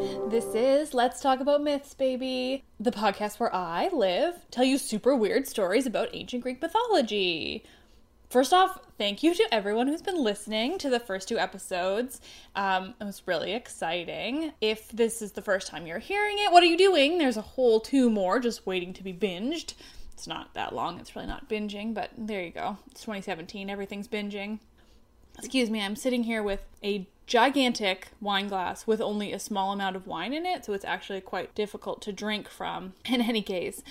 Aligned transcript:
This 0.00 0.54
is 0.54 0.94
Let's 0.94 1.20
Talk 1.20 1.40
About 1.40 1.62
Myths, 1.62 1.92
baby, 1.92 2.64
the 2.78 2.90
podcast 2.90 3.38
where 3.38 3.54
I 3.54 3.88
live, 3.92 4.34
tell 4.50 4.64
you 4.64 4.78
super 4.78 5.14
weird 5.14 5.46
stories 5.46 5.84
about 5.84 6.08
ancient 6.14 6.42
Greek 6.42 6.62
mythology. 6.62 7.64
First 8.30 8.54
off, 8.54 8.78
thank 8.96 9.22
you 9.22 9.34
to 9.34 9.46
everyone 9.52 9.88
who's 9.88 10.00
been 10.00 10.22
listening 10.22 10.78
to 10.78 10.88
the 10.88 11.00
first 11.00 11.28
two 11.28 11.38
episodes. 11.38 12.22
Um, 12.56 12.94
it 12.98 13.04
was 13.04 13.22
really 13.26 13.52
exciting. 13.52 14.52
If 14.62 14.88
this 14.90 15.20
is 15.20 15.32
the 15.32 15.42
first 15.42 15.66
time 15.66 15.86
you're 15.86 15.98
hearing 15.98 16.36
it, 16.38 16.50
what 16.50 16.62
are 16.62 16.66
you 16.66 16.78
doing? 16.78 17.18
There's 17.18 17.36
a 17.36 17.42
whole 17.42 17.78
two 17.78 18.08
more 18.08 18.40
just 18.40 18.66
waiting 18.66 18.94
to 18.94 19.02
be 19.02 19.12
binged. 19.12 19.74
It's 20.14 20.26
not 20.26 20.54
that 20.54 20.74
long, 20.74 20.98
it's 20.98 21.14
really 21.14 21.28
not 21.28 21.48
binging, 21.48 21.92
but 21.92 22.10
there 22.16 22.42
you 22.42 22.52
go. 22.52 22.78
It's 22.90 23.02
2017, 23.02 23.68
everything's 23.68 24.08
binging. 24.08 24.60
Excuse 25.36 25.68
me, 25.68 25.82
I'm 25.82 25.96
sitting 25.96 26.22
here 26.22 26.42
with 26.42 26.62
a 26.82 27.06
gigantic 27.30 28.08
wine 28.20 28.48
glass 28.48 28.88
with 28.88 29.00
only 29.00 29.32
a 29.32 29.38
small 29.38 29.70
amount 29.70 29.94
of 29.94 30.08
wine 30.08 30.32
in 30.32 30.44
it, 30.44 30.64
so 30.64 30.72
it's 30.72 30.84
actually 30.84 31.20
quite 31.20 31.54
difficult 31.54 32.02
to 32.02 32.12
drink 32.12 32.48
from. 32.48 32.92
In 33.04 33.20
any 33.20 33.40
case, 33.40 33.84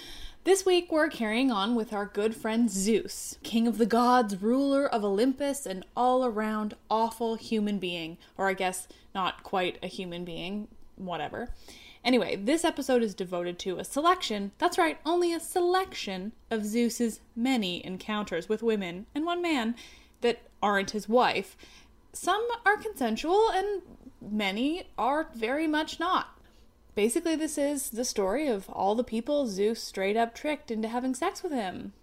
this 0.44 0.66
week 0.66 0.91
we're 0.91 1.07
carrying 1.07 1.49
on 1.49 1.73
with 1.73 1.94
our 1.94 2.05
good 2.05 2.35
friend 2.35 2.69
Zeus, 2.69 3.38
king 3.41 3.66
of 3.66 3.78
the 3.78 3.85
gods, 3.85 4.41
ruler 4.41 4.85
of 4.85 5.05
Olympus, 5.05 5.66
and 5.66 5.85
all 5.95 6.25
around 6.25 6.73
awful 6.91 7.35
human 7.35 7.79
being. 7.79 8.17
Or 8.38 8.49
I 8.49 8.53
guess 8.53 8.89
not 9.16 9.41
quite 9.41 9.79
a 9.81 9.88
human 9.88 10.25
being, 10.25 10.67
whatever. 10.97 11.47
Anyway, 12.03 12.35
this 12.35 12.66
episode 12.66 13.01
is 13.01 13.13
devoted 13.13 13.57
to 13.59 13.79
a 13.79 13.85
selection, 13.85 14.51
that's 14.57 14.78
right, 14.78 14.99
only 15.05 15.33
a 15.33 15.39
selection 15.39 16.33
of 16.51 16.66
Zeus's 16.66 17.22
many 17.37 17.85
encounters 17.85 18.49
with 18.49 18.61
women 18.61 19.05
and 19.16 19.25
one 19.25 19.41
man 19.41 19.75
that 20.19 20.41
aren't 20.61 20.91
his 20.91 21.08
wife. 21.08 21.55
Some 22.14 22.46
are 22.66 22.78
consensual 22.78 23.50
and 23.50 23.82
many 24.22 24.88
are 24.97 25.29
very 25.34 25.67
much 25.67 26.00
not. 26.00 26.40
Basically, 26.96 27.35
this 27.35 27.58
is 27.58 27.91
the 27.91 28.03
story 28.03 28.47
of 28.47 28.70
all 28.70 28.96
the 28.96 29.03
people 29.03 29.47
Zeus 29.47 29.82
straight 29.82 30.17
up 30.17 30.35
tricked 30.35 30.72
into 30.72 30.88
having 30.88 31.16
sex 31.16 31.44
with 31.44 31.53
him. 31.53 31.94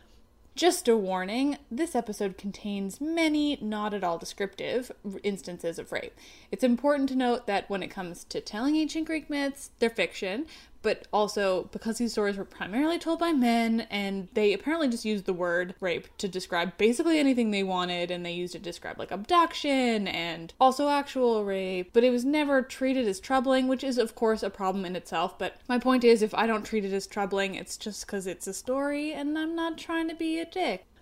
Just 0.55 0.89
a 0.89 0.97
warning 0.97 1.59
this 1.71 1.95
episode 1.95 2.39
contains 2.39 2.99
many 2.99 3.59
not 3.61 3.93
at 3.93 4.03
all 4.03 4.17
descriptive 4.17 4.91
instances 5.23 5.79
of 5.79 5.93
rape. 5.93 6.17
It's 6.51 6.65
important 6.65 7.11
to 7.11 7.15
note 7.15 7.47
that 7.47 7.69
when 7.69 7.83
it 7.83 7.91
comes 7.91 8.25
to 8.25 8.41
telling 8.41 8.75
ancient 8.75 9.07
Greek 9.07 9.29
myths, 9.29 9.69
they're 9.81 9.91
fiction, 9.91 10.47
but 10.87 11.09
also 11.13 11.65
because 11.73 11.99
these 11.99 12.13
stories 12.13 12.37
were 12.37 12.45
primarily 12.45 12.97
told 12.97 13.19
by 13.19 13.33
men 13.33 13.89
and 13.91 14.29
they 14.35 14.53
apparently 14.53 14.87
just 14.87 15.05
used 15.05 15.25
the 15.25 15.33
word 15.33 15.75
rape 15.81 16.07
to 16.17 16.29
describe 16.29 16.79
basically 16.79 17.19
anything 17.19 17.51
they 17.51 17.65
wanted 17.65 18.09
and 18.09 18.25
they 18.25 18.31
used 18.31 18.55
it 18.55 18.59
to 18.59 18.65
describe 18.65 18.97
like 18.97 19.11
abduction 19.11 20.07
and 20.07 20.55
also 20.61 20.89
actual 20.89 21.45
rape, 21.45 21.91
but 21.93 22.05
it 22.05 22.11
was 22.11 22.25
never 22.25 22.63
treated 22.63 23.09
as 23.09 23.19
troubling, 23.19 23.67
which 23.67 23.83
is 23.83 23.99
of 23.99 24.15
course 24.15 24.45
a 24.45 24.49
problem 24.49 24.85
in 24.85 24.95
itself. 24.95 25.37
But 25.37 25.57
my 25.69 25.77
point 25.77 26.05
is, 26.05 26.23
if 26.23 26.33
I 26.35 26.47
don't 26.47 26.65
treat 26.65 26.85
it 26.85 26.93
as 26.93 27.09
troubling, 27.09 27.57
it's 27.57 27.77
just 27.77 28.07
because 28.07 28.29
it's 28.29 28.47
a 28.47 28.55
story 28.55 29.13
and 29.13 29.37
I'm 29.37 29.57
not 29.57 29.79
trying 29.79 30.09
to 30.09 30.15
be 30.15 30.39
a 30.39 30.45
dick. 30.45 30.87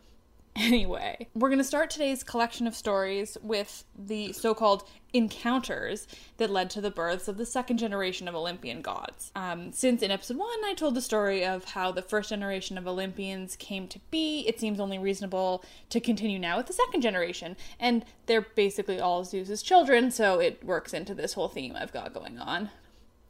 Anyway, 0.57 1.27
we're 1.35 1.49
going 1.49 1.59
to 1.59 1.65
start 1.65 1.91
today's 1.91 2.23
collection 2.23 2.69
of 2.69 2.77
stories 2.77 3.37
with 3.43 3.83
the 3.99 4.33
so 4.33 4.55
called 4.55 4.89
encounters 5.15 6.07
that 6.37 6.51
led 6.51 6.69
to 6.69 6.81
the 6.81 6.91
births 6.91 7.29
of 7.29 7.39
the 7.39 7.47
second 7.47 7.79
generation 7.79 8.27
of 8.29 8.35
Olympian 8.35 8.83
gods. 8.83 9.31
Um, 9.35 9.73
since 9.73 10.03
in 10.03 10.11
episode 10.11 10.37
one 10.37 10.65
I 10.65 10.75
told 10.75 10.97
the 10.97 11.01
story 11.01 11.47
of 11.47 11.65
how 11.65 11.93
the 11.93 12.03
first 12.03 12.31
generation 12.31 12.77
of 12.77 12.87
Olympians 12.87 13.57
came 13.57 13.87
to 13.89 14.01
be, 14.11 14.41
it 14.49 14.59
seems 14.59 14.81
only 14.81 14.99
reasonable 14.99 15.65
to 15.91 16.01
continue 16.01 16.39
now 16.39 16.57
with 16.57 16.67
the 16.67 16.73
second 16.73 17.01
generation. 17.01 17.57
And 17.79 18.05
they're 18.27 18.43
basically 18.43 19.01
all 19.01 19.25
Zeus's 19.25 19.63
children, 19.63 20.11
so 20.11 20.41
it 20.41 20.63
works 20.65 20.93
into 20.93 21.15
this 21.15 21.35
whole 21.35 21.49
theme 21.49 21.77
I've 21.77 21.93
got 21.93 22.13
going 22.13 22.39
on. 22.39 22.71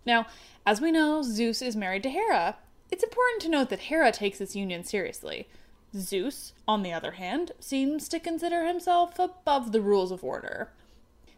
Now, 0.06 0.26
as 0.66 0.80
we 0.80 0.90
know, 0.90 1.22
Zeus 1.22 1.60
is 1.60 1.76
married 1.76 2.02
to 2.04 2.10
Hera. 2.10 2.56
It's 2.90 3.04
important 3.04 3.42
to 3.42 3.48
note 3.50 3.68
that 3.68 3.80
Hera 3.80 4.10
takes 4.10 4.38
this 4.38 4.56
union 4.56 4.84
seriously. 4.84 5.48
Zeus, 5.96 6.54
on 6.66 6.82
the 6.82 6.92
other 6.92 7.12
hand, 7.12 7.52
seems 7.60 8.08
to 8.08 8.18
consider 8.18 8.66
himself 8.66 9.18
above 9.18 9.72
the 9.72 9.80
rules 9.80 10.10
of 10.10 10.24
order. 10.24 10.70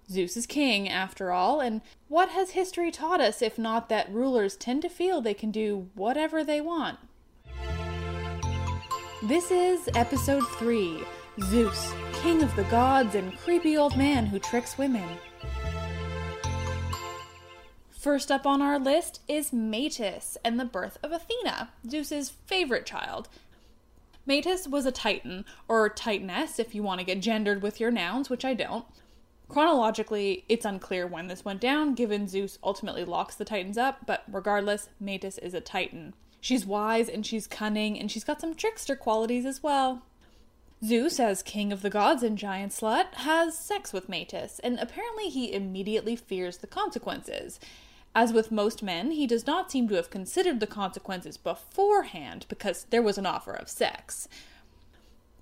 Zeus 0.08 0.36
is 0.36 0.46
king, 0.46 0.88
after 0.88 1.32
all, 1.32 1.60
and 1.60 1.80
what 2.06 2.28
has 2.28 2.50
history 2.50 2.92
taught 2.92 3.20
us 3.20 3.42
if 3.42 3.58
not 3.58 3.88
that 3.88 4.12
rulers 4.12 4.54
tend 4.54 4.82
to 4.82 4.88
feel 4.88 5.20
they 5.20 5.34
can 5.34 5.50
do 5.50 5.88
whatever 5.94 6.44
they 6.44 6.60
want? 6.60 6.98
This 9.24 9.50
is 9.50 9.88
episode 9.96 10.44
3 10.58 11.02
Zeus, 11.42 11.92
king 12.22 12.42
of 12.42 12.54
the 12.54 12.64
gods 12.64 13.16
and 13.16 13.36
creepy 13.38 13.76
old 13.76 13.96
man 13.96 14.26
who 14.26 14.38
tricks 14.38 14.78
women. 14.78 15.08
First 17.90 18.30
up 18.30 18.46
on 18.46 18.62
our 18.62 18.78
list 18.78 19.20
is 19.26 19.52
Metis 19.52 20.38
and 20.44 20.60
the 20.60 20.64
birth 20.64 20.98
of 21.02 21.10
Athena, 21.10 21.70
Zeus's 21.88 22.30
favorite 22.46 22.86
child. 22.86 23.28
Metis 24.24 24.68
was 24.68 24.86
a 24.86 24.92
Titan, 24.92 25.44
or 25.66 25.90
Titaness 25.90 26.60
if 26.60 26.76
you 26.76 26.84
want 26.84 27.00
to 27.00 27.06
get 27.06 27.20
gendered 27.20 27.60
with 27.60 27.80
your 27.80 27.90
nouns, 27.90 28.30
which 28.30 28.44
I 28.44 28.54
don't. 28.54 28.84
Chronologically, 29.48 30.44
it's 30.48 30.64
unclear 30.64 31.06
when 31.06 31.28
this 31.28 31.44
went 31.44 31.60
down, 31.60 31.94
given 31.94 32.28
Zeus 32.28 32.58
ultimately 32.62 33.04
locks 33.04 33.36
the 33.36 33.44
Titans 33.44 33.78
up, 33.78 34.04
but 34.06 34.24
regardless, 34.30 34.88
Metis 34.98 35.38
is 35.38 35.54
a 35.54 35.60
Titan. 35.60 36.14
She's 36.40 36.66
wise 36.66 37.08
and 37.08 37.24
she's 37.24 37.46
cunning, 37.46 37.98
and 37.98 38.10
she's 38.10 38.24
got 38.24 38.40
some 38.40 38.54
trickster 38.54 38.96
qualities 38.96 39.46
as 39.46 39.62
well. 39.62 40.02
Zeus, 40.84 41.18
as 41.18 41.42
king 41.42 41.72
of 41.72 41.82
the 41.82 41.90
gods 41.90 42.22
and 42.22 42.36
giant 42.36 42.72
slut, 42.72 43.14
has 43.14 43.56
sex 43.56 43.92
with 43.92 44.08
Metis, 44.08 44.60
and 44.62 44.78
apparently 44.78 45.28
he 45.30 45.52
immediately 45.52 46.16
fears 46.16 46.58
the 46.58 46.66
consequences. 46.66 47.58
As 48.14 48.32
with 48.32 48.52
most 48.52 48.82
men, 48.82 49.10
he 49.12 49.26
does 49.26 49.46
not 49.46 49.70
seem 49.70 49.88
to 49.88 49.94
have 49.94 50.10
considered 50.10 50.60
the 50.60 50.66
consequences 50.66 51.36
beforehand 51.36 52.46
because 52.48 52.84
there 52.90 53.02
was 53.02 53.16
an 53.16 53.26
offer 53.26 53.52
of 53.52 53.68
sex. 53.68 54.28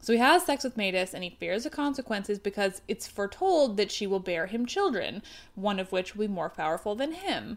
So 0.05 0.13
he 0.13 0.19
has 0.19 0.45
sex 0.45 0.65
with 0.65 0.77
Metis 0.77 1.15
and 1.15 1.25
he 1.25 1.31
fears 1.31 1.65
the 1.65 1.71
consequences 1.71 2.39
because 2.39 2.83
it's 2.87 3.09
foretold 3.09 3.79
that 3.79 3.91
she 3.91 4.07
will 4.07 4.21
bear 4.21 4.45
him 4.45 4.67
children, 4.67 5.23
one 5.55 5.81
of 5.81 5.93
which 5.93 6.15
will 6.15 6.27
be 6.27 6.33
more 6.35 6.51
powerful 6.51 6.95
than 6.95 7.13
him. 7.13 7.57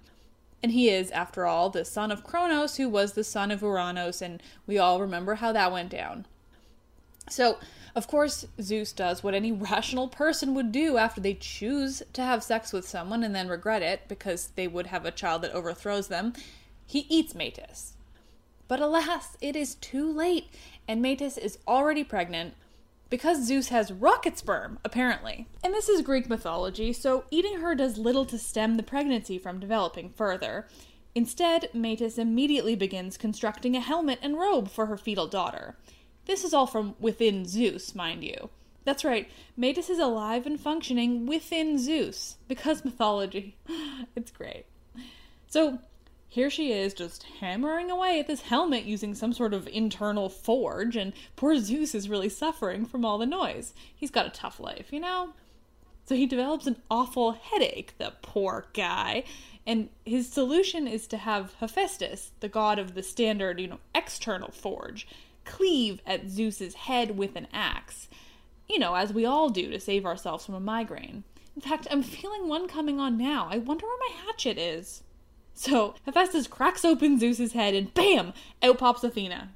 And 0.63 0.71
he 0.71 0.89
is, 0.89 1.11
after 1.11 1.45
all, 1.45 1.69
the 1.69 1.83
son 1.83 2.09
of 2.09 2.23
Kronos, 2.23 2.77
who 2.77 2.87
was 2.87 3.11
the 3.11 3.25
son 3.25 3.51
of 3.51 3.59
Uranos, 3.59 4.21
and 4.21 4.41
we 4.65 4.77
all 4.77 5.01
remember 5.01 5.35
how 5.35 5.51
that 5.51 5.73
went 5.73 5.89
down. 5.89 6.25
So, 7.29 7.57
of 7.93 8.07
course, 8.07 8.45
Zeus 8.61 8.93
does 8.93 9.21
what 9.21 9.33
any 9.33 9.51
rational 9.71 10.07
person 10.07 10.53
would 10.53 10.71
do 10.71 10.95
after 10.95 11.19
they 11.19 11.33
choose 11.33 12.01
to 12.13 12.21
have 12.21 12.43
sex 12.43 12.71
with 12.71 12.87
someone 12.87 13.23
and 13.23 13.35
then 13.35 13.49
regret 13.49 13.81
it 13.81 14.07
because 14.07 14.51
they 14.55 14.69
would 14.69 14.87
have 14.87 15.05
a 15.05 15.11
child 15.11 15.41
that 15.41 15.51
overthrows 15.51 16.07
them. 16.07 16.31
He 16.85 17.07
eats 17.09 17.35
Metis. 17.35 17.97
But 18.67 18.81
alas, 18.81 19.37
it 19.39 19.55
is 19.55 19.75
too 19.75 20.11
late, 20.11 20.49
and 20.87 21.01
Metis 21.01 21.37
is 21.37 21.57
already 21.67 22.03
pregnant 22.03 22.53
because 23.09 23.45
Zeus 23.45 23.69
has 23.69 23.91
rocket 23.91 24.37
sperm, 24.37 24.79
apparently. 24.83 25.47
And 25.63 25.73
this 25.73 25.89
is 25.89 26.01
Greek 26.01 26.29
mythology, 26.29 26.93
so 26.93 27.25
eating 27.31 27.59
her 27.59 27.75
does 27.75 27.97
little 27.97 28.25
to 28.25 28.37
stem 28.37 28.75
the 28.75 28.83
pregnancy 28.83 29.37
from 29.37 29.59
developing 29.59 30.09
further. 30.09 30.67
Instead, 31.15 31.69
Metis 31.73 32.17
immediately 32.17 32.75
begins 32.75 33.17
constructing 33.17 33.75
a 33.75 33.81
helmet 33.81 34.19
and 34.21 34.37
robe 34.37 34.69
for 34.69 34.87
her 34.87 34.97
fetal 34.97 35.27
daughter. 35.27 35.75
This 36.25 36.43
is 36.43 36.53
all 36.53 36.67
from 36.67 36.95
within 36.99 37.45
Zeus, 37.45 37.95
mind 37.95 38.23
you. 38.23 38.49
That's 38.83 39.03
right, 39.03 39.29
Metis 39.55 39.89
is 39.89 39.99
alive 39.99 40.45
and 40.45 40.59
functioning 40.59 41.25
within 41.25 41.77
Zeus, 41.77 42.37
because 42.47 42.85
mythology. 42.85 43.55
it's 44.15 44.31
great. 44.31 44.65
So, 45.47 45.79
here 46.29 46.49
she 46.49 46.71
is 46.71 46.93
just 46.93 47.23
hammering 47.39 47.89
away 47.89 48.19
at 48.19 48.27
this 48.27 48.41
helmet 48.41 48.83
using 48.83 49.15
some 49.15 49.33
sort 49.33 49.53
of 49.53 49.67
internal 49.67 50.29
forge, 50.29 50.95
and 50.95 51.13
poor 51.35 51.57
Zeus 51.57 51.95
is 51.95 52.09
really 52.09 52.29
suffering 52.29 52.85
from 52.85 53.05
all 53.05 53.17
the 53.17 53.25
noise. 53.25 53.73
He's 53.95 54.11
got 54.11 54.25
a 54.25 54.31
tough 54.31 54.59
life, 54.59 54.91
you 54.91 54.99
know? 54.99 55.33
So 56.05 56.15
he 56.15 56.25
develops 56.25 56.67
an 56.67 56.77
awful 56.89 57.33
headache, 57.33 57.93
the 57.97 58.13
poor 58.21 58.67
guy. 58.73 59.23
And 59.65 59.89
his 60.05 60.29
solution 60.29 60.87
is 60.87 61.07
to 61.07 61.17
have 61.17 61.53
Hephaestus, 61.59 62.31
the 62.39 62.47
god 62.47 62.79
of 62.79 62.93
the 62.93 63.03
standard, 63.03 63.59
you 63.59 63.67
know, 63.67 63.79
external 63.93 64.51
forge, 64.51 65.07
cleave 65.43 66.01
at 66.05 66.29
Zeus's 66.29 66.75
head 66.75 67.17
with 67.17 67.35
an 67.35 67.47
axe. 67.53 68.07
You 68.69 68.79
know, 68.79 68.95
as 68.95 69.13
we 69.13 69.25
all 69.25 69.49
do 69.49 69.69
to 69.71 69.79
save 69.79 70.05
ourselves 70.05 70.45
from 70.45 70.55
a 70.55 70.59
migraine. 70.59 71.23
In 71.55 71.61
fact, 71.61 71.87
I'm 71.89 72.03
feeling 72.03 72.47
one 72.47 72.67
coming 72.67 72.99
on 72.99 73.17
now. 73.17 73.47
I 73.49 73.57
wonder 73.57 73.85
where 73.85 73.97
my 74.09 74.15
hatchet 74.25 74.57
is. 74.57 75.03
So, 75.59 75.95
Hephaestus 76.05 76.45
cracks 76.45 76.85
open 76.85 77.17
Zeus's 77.17 77.53
head 77.53 77.73
and 77.73 77.91
bam! 77.95 78.33
Out 78.61 78.77
pops 78.77 79.03
Athena. 79.03 79.49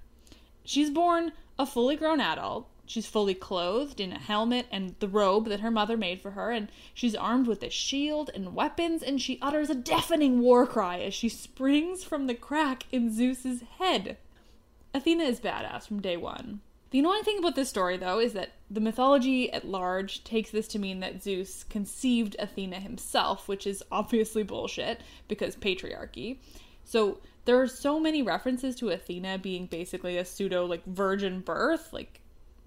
She's 0.65 0.89
born 0.89 1.31
a 1.59 1.65
fully 1.67 1.95
grown 1.95 2.19
adult. 2.19 2.67
She's 2.87 3.05
fully 3.05 3.35
clothed 3.35 3.99
in 3.99 4.11
a 4.11 4.17
helmet 4.17 4.65
and 4.71 4.95
the 4.99 5.07
robe 5.07 5.47
that 5.49 5.59
her 5.59 5.69
mother 5.69 5.95
made 5.95 6.19
for 6.19 6.31
her, 6.31 6.49
and 6.49 6.69
she's 6.95 7.13
armed 7.13 7.45
with 7.45 7.61
a 7.61 7.69
shield 7.69 8.31
and 8.33 8.55
weapons, 8.55 9.03
and 9.03 9.21
she 9.21 9.37
utters 9.43 9.69
a 9.69 9.75
deafening 9.75 10.41
war 10.41 10.65
cry 10.65 10.99
as 11.01 11.13
she 11.13 11.29
springs 11.29 12.03
from 12.03 12.25
the 12.25 12.33
crack 12.33 12.87
in 12.91 13.13
Zeus's 13.13 13.61
head. 13.77 14.17
Athena 14.95 15.25
is 15.25 15.39
badass 15.39 15.87
from 15.87 16.01
day 16.01 16.17
one. 16.17 16.61
The 16.91 16.99
annoying 16.99 17.23
thing 17.23 17.37
about 17.39 17.55
this 17.55 17.69
story, 17.69 17.95
though, 17.95 18.19
is 18.19 18.33
that 18.33 18.51
the 18.69 18.81
mythology 18.81 19.51
at 19.53 19.65
large 19.65 20.25
takes 20.25 20.51
this 20.51 20.67
to 20.69 20.79
mean 20.79 20.99
that 20.99 21.23
Zeus 21.23 21.63
conceived 21.63 22.35
Athena 22.37 22.81
himself, 22.81 23.47
which 23.47 23.65
is 23.65 23.81
obviously 23.93 24.43
bullshit 24.43 24.99
because 25.29 25.55
patriarchy. 25.55 26.39
So 26.83 27.19
there 27.45 27.61
are 27.61 27.67
so 27.67 27.97
many 27.97 28.21
references 28.21 28.75
to 28.75 28.89
Athena 28.89 29.37
being 29.37 29.67
basically 29.67 30.17
a 30.17 30.25
pseudo 30.25 30.65
like 30.65 30.85
virgin 30.85 31.39
birth, 31.39 31.93
like 31.93 32.19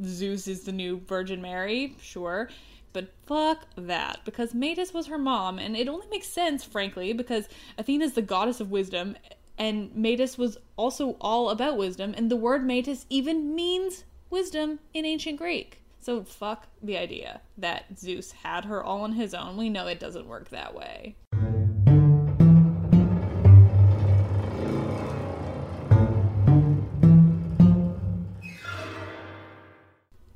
Zeus 0.02 0.48
is 0.48 0.64
the 0.64 0.72
new 0.72 1.00
Virgin 1.06 1.42
Mary, 1.42 1.94
sure. 2.00 2.48
But 2.94 3.12
fuck 3.26 3.66
that, 3.76 4.20
because 4.24 4.54
Metis 4.54 4.94
was 4.94 5.08
her 5.08 5.18
mom, 5.18 5.58
and 5.58 5.76
it 5.76 5.88
only 5.88 6.06
makes 6.08 6.28
sense, 6.28 6.64
frankly, 6.64 7.12
because 7.12 7.46
Athena 7.76 8.06
is 8.06 8.14
the 8.14 8.22
goddess 8.22 8.60
of 8.60 8.70
wisdom, 8.70 9.16
and 9.58 9.94
Metis 9.94 10.38
was 10.38 10.56
also 10.76 11.16
all 11.20 11.50
about 11.50 11.76
wisdom, 11.76 12.14
and 12.16 12.30
the 12.30 12.36
word 12.36 12.64
Metis 12.64 13.04
even 13.10 13.54
means 13.54 14.04
wisdom 14.34 14.80
in 14.92 15.04
ancient 15.04 15.38
Greek. 15.38 15.80
So 16.00 16.24
fuck 16.24 16.66
the 16.82 16.98
idea 16.98 17.40
that 17.56 17.84
Zeus 17.96 18.32
had 18.32 18.64
her 18.64 18.82
all 18.82 19.02
on 19.02 19.12
his 19.12 19.32
own. 19.32 19.56
We 19.56 19.70
know 19.70 19.86
it 19.86 20.00
doesn't 20.00 20.26
work 20.26 20.48
that 20.48 20.74
way. 20.74 21.14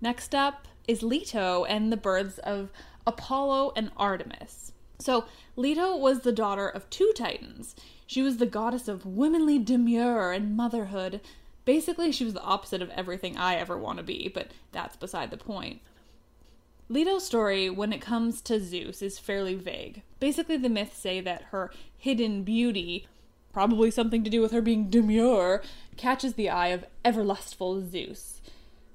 Next 0.00 0.32
up 0.32 0.68
is 0.86 1.02
Leto 1.02 1.64
and 1.64 1.92
the 1.92 1.96
births 1.96 2.38
of 2.38 2.70
Apollo 3.04 3.72
and 3.74 3.90
Artemis. 3.96 4.70
So, 5.00 5.24
Leto 5.56 5.96
was 5.96 6.20
the 6.20 6.32
daughter 6.32 6.68
of 6.68 6.88
two 6.88 7.12
titans. 7.16 7.74
She 8.06 8.22
was 8.22 8.36
the 8.36 8.46
goddess 8.46 8.86
of 8.86 9.04
womanly 9.04 9.58
demure 9.58 10.32
and 10.32 10.56
motherhood. 10.56 11.20
Basically, 11.68 12.10
she 12.12 12.24
was 12.24 12.32
the 12.32 12.40
opposite 12.40 12.80
of 12.80 12.88
everything 12.88 13.36
I 13.36 13.56
ever 13.56 13.76
want 13.76 13.98
to 13.98 14.02
be, 14.02 14.30
but 14.32 14.52
that's 14.72 14.96
beside 14.96 15.30
the 15.30 15.36
point. 15.36 15.82
Leto's 16.88 17.26
story, 17.26 17.68
when 17.68 17.92
it 17.92 18.00
comes 18.00 18.40
to 18.40 18.58
Zeus, 18.58 19.02
is 19.02 19.18
fairly 19.18 19.54
vague. 19.54 20.00
Basically, 20.18 20.56
the 20.56 20.70
myths 20.70 20.96
say 20.96 21.20
that 21.20 21.42
her 21.50 21.70
hidden 21.94 22.42
beauty, 22.42 23.06
probably 23.52 23.90
something 23.90 24.24
to 24.24 24.30
do 24.30 24.40
with 24.40 24.50
her 24.50 24.62
being 24.62 24.88
demure, 24.88 25.62
catches 25.98 26.32
the 26.32 26.48
eye 26.48 26.68
of 26.68 26.86
ever 27.04 27.22
lustful 27.22 27.86
Zeus. 27.86 28.40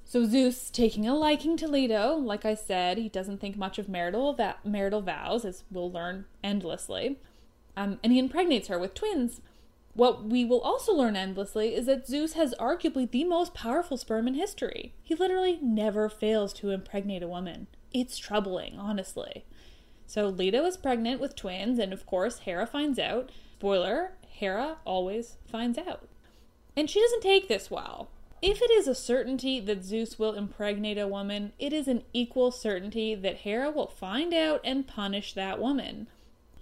So 0.04 0.26
Zeus, 0.26 0.72
taking 0.72 1.08
a 1.08 1.14
liking 1.14 1.56
to 1.58 1.68
Leto, 1.68 2.16
like 2.16 2.44
I 2.44 2.56
said, 2.56 2.98
he 2.98 3.08
doesn't 3.08 3.40
think 3.40 3.56
much 3.56 3.78
of 3.78 3.88
marital 3.88 4.34
va- 4.34 4.56
marital 4.66 5.02
vows, 5.04 5.46
as 5.46 5.64
we'll 5.70 5.92
learn 5.92 6.26
endlessly 6.44 7.20
um, 7.76 8.00
and 8.04 8.14
he 8.14 8.20
impregnates 8.20 8.68
her 8.68 8.78
with 8.78 8.94
twins. 8.94 9.42
What 9.94 10.26
we 10.26 10.44
will 10.44 10.62
also 10.62 10.94
learn 10.94 11.16
endlessly 11.16 11.76
is 11.76 11.86
that 11.86 12.08
Zeus 12.08 12.34
has 12.34 12.56
arguably 12.60 13.10
the 13.10 13.24
most 13.24 13.54
powerful 13.54 13.98
sperm 13.98 14.28
in 14.28 14.34
history. 14.34 14.96
He 15.04 15.14
literally 15.14 15.60
never 15.62 16.10
fails 16.10 16.52
to 16.54 16.72
impregnate 16.72 17.22
a 17.22 17.28
woman. 17.28 17.68
It's 17.94 18.18
troubling, 18.18 18.80
honestly. 18.80 19.46
So 20.08 20.30
Leto 20.30 20.66
is 20.66 20.78
pregnant 20.78 21.22
with 21.22 21.36
twins, 21.36 21.78
and 21.78 21.94
of 21.94 22.06
course, 22.06 22.40
Hera 22.40 22.66
finds 22.66 22.98
out. 22.98 23.32
Spoiler 23.58 24.14
Hera 24.28 24.78
always 24.84 25.38
finds 25.46 25.78
out. 25.78 26.10
And 26.76 26.90
she 26.90 27.00
doesn't 27.00 27.22
take 27.22 27.48
this 27.48 27.72
well. 27.72 28.10
If 28.42 28.62
it 28.62 28.72
is 28.72 28.88
a 28.88 28.96
certainty 28.96 29.62
that 29.62 29.86
Zeus 29.86 30.20
will 30.20 30.34
impregnate 30.34 30.98
a 30.98 31.08
woman, 31.08 31.54
it 31.60 31.72
is 31.72 31.88
an 31.88 32.04
equal 32.12 32.52
certainty 32.52 33.16
that 33.16 33.38
Hera 33.38 33.72
will 33.72 33.88
find 33.88 34.34
out 34.34 34.60
and 34.66 34.86
punish 34.86 35.34
that 35.34 35.62
woman. 35.62 36.08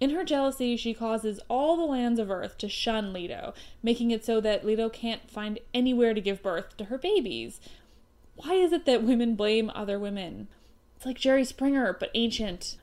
In 0.02 0.10
her 0.10 0.24
jealousy, 0.24 0.76
she 0.76 0.94
causes 0.94 1.38
all 1.46 1.76
the 1.76 1.84
lands 1.84 2.18
of 2.18 2.28
Earth 2.28 2.58
to 2.58 2.68
shun 2.68 3.12
Leto, 3.12 3.54
making 3.84 4.10
it 4.10 4.24
so 4.24 4.40
that 4.40 4.66
Leto 4.66 4.88
can't 4.88 5.30
find 5.30 5.60
anywhere 5.72 6.12
to 6.12 6.20
give 6.20 6.42
birth 6.42 6.76
to 6.78 6.86
her 6.86 6.98
babies. 6.98 7.60
Why 8.34 8.54
is 8.54 8.72
it 8.72 8.84
that 8.86 9.04
women 9.04 9.36
blame 9.36 9.70
other 9.72 10.00
women? 10.00 10.48
It's 10.96 11.06
like 11.06 11.18
Jerry 11.18 11.44
Springer, 11.44 11.92
but 11.92 12.10
ancient. 12.16 12.78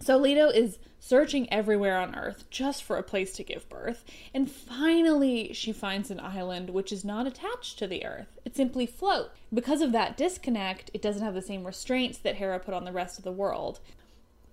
So 0.00 0.16
Leto 0.16 0.48
is 0.48 0.80
searching 0.98 1.48
everywhere 1.52 1.96
on 1.96 2.16
Earth 2.16 2.42
just 2.50 2.82
for 2.82 2.96
a 2.96 3.04
place 3.04 3.34
to 3.34 3.44
give 3.44 3.68
birth, 3.68 4.04
and 4.34 4.50
finally 4.50 5.52
she 5.52 5.70
finds 5.70 6.10
an 6.10 6.18
island 6.18 6.70
which 6.70 6.90
is 6.90 7.04
not 7.04 7.28
attached 7.28 7.78
to 7.78 7.86
the 7.86 8.04
Earth. 8.04 8.40
It 8.44 8.56
simply 8.56 8.84
floats. 8.84 9.30
Because 9.52 9.80
of 9.80 9.92
that 9.92 10.16
disconnect, 10.16 10.90
it 10.92 11.02
doesn't 11.02 11.22
have 11.22 11.34
the 11.34 11.40
same 11.40 11.64
restraints 11.64 12.18
that 12.18 12.34
Hera 12.34 12.58
put 12.58 12.74
on 12.74 12.84
the 12.84 12.90
rest 12.90 13.16
of 13.16 13.24
the 13.24 13.30
world. 13.30 13.78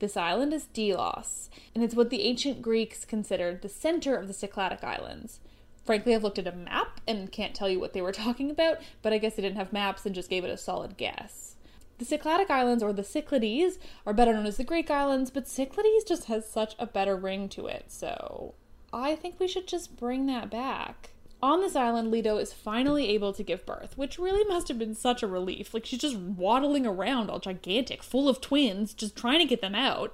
This 0.01 0.17
island 0.17 0.51
is 0.51 0.65
Delos, 0.65 1.51
and 1.75 1.83
it's 1.83 1.93
what 1.93 2.09
the 2.09 2.23
ancient 2.23 2.63
Greeks 2.63 3.05
considered 3.05 3.61
the 3.61 3.69
center 3.69 4.15
of 4.15 4.27
the 4.27 4.33
Cycladic 4.33 4.83
Islands. 4.83 5.39
Frankly, 5.85 6.15
I've 6.15 6.23
looked 6.23 6.39
at 6.39 6.47
a 6.47 6.51
map 6.51 6.99
and 7.07 7.31
can't 7.31 7.53
tell 7.53 7.69
you 7.69 7.79
what 7.79 7.93
they 7.93 8.01
were 8.01 8.11
talking 8.11 8.49
about, 8.49 8.79
but 9.03 9.13
I 9.13 9.19
guess 9.19 9.35
they 9.35 9.43
didn't 9.43 9.59
have 9.59 9.71
maps 9.71 10.03
and 10.03 10.15
just 10.15 10.31
gave 10.31 10.43
it 10.43 10.49
a 10.49 10.57
solid 10.57 10.97
guess. 10.97 11.55
The 11.99 12.05
Cycladic 12.05 12.49
Islands, 12.49 12.81
or 12.81 12.91
the 12.91 13.03
Cyclades, 13.03 13.77
are 14.03 14.11
better 14.11 14.33
known 14.33 14.47
as 14.47 14.57
the 14.57 14.63
Greek 14.63 14.89
islands, 14.89 15.29
but 15.29 15.47
Cyclades 15.47 16.03
just 16.03 16.25
has 16.25 16.49
such 16.49 16.73
a 16.79 16.87
better 16.87 17.15
ring 17.15 17.47
to 17.49 17.67
it, 17.67 17.91
so 17.91 18.55
I 18.91 19.13
think 19.13 19.39
we 19.39 19.47
should 19.47 19.67
just 19.67 19.97
bring 19.97 20.25
that 20.25 20.49
back. 20.49 21.10
On 21.43 21.59
this 21.59 21.75
island, 21.75 22.11
Leto 22.11 22.37
is 22.37 22.53
finally 22.53 23.09
able 23.09 23.33
to 23.33 23.43
give 23.43 23.65
birth, 23.65 23.97
which 23.97 24.19
really 24.19 24.43
must 24.47 24.67
have 24.67 24.77
been 24.77 24.93
such 24.93 25.23
a 25.23 25.27
relief. 25.27 25.73
Like, 25.73 25.85
she's 25.85 25.99
just 25.99 26.17
waddling 26.17 26.85
around 26.85 27.31
all 27.31 27.39
gigantic, 27.39 28.03
full 28.03 28.29
of 28.29 28.41
twins, 28.41 28.93
just 28.93 29.15
trying 29.15 29.39
to 29.39 29.45
get 29.45 29.61
them 29.61 29.73
out. 29.73 30.13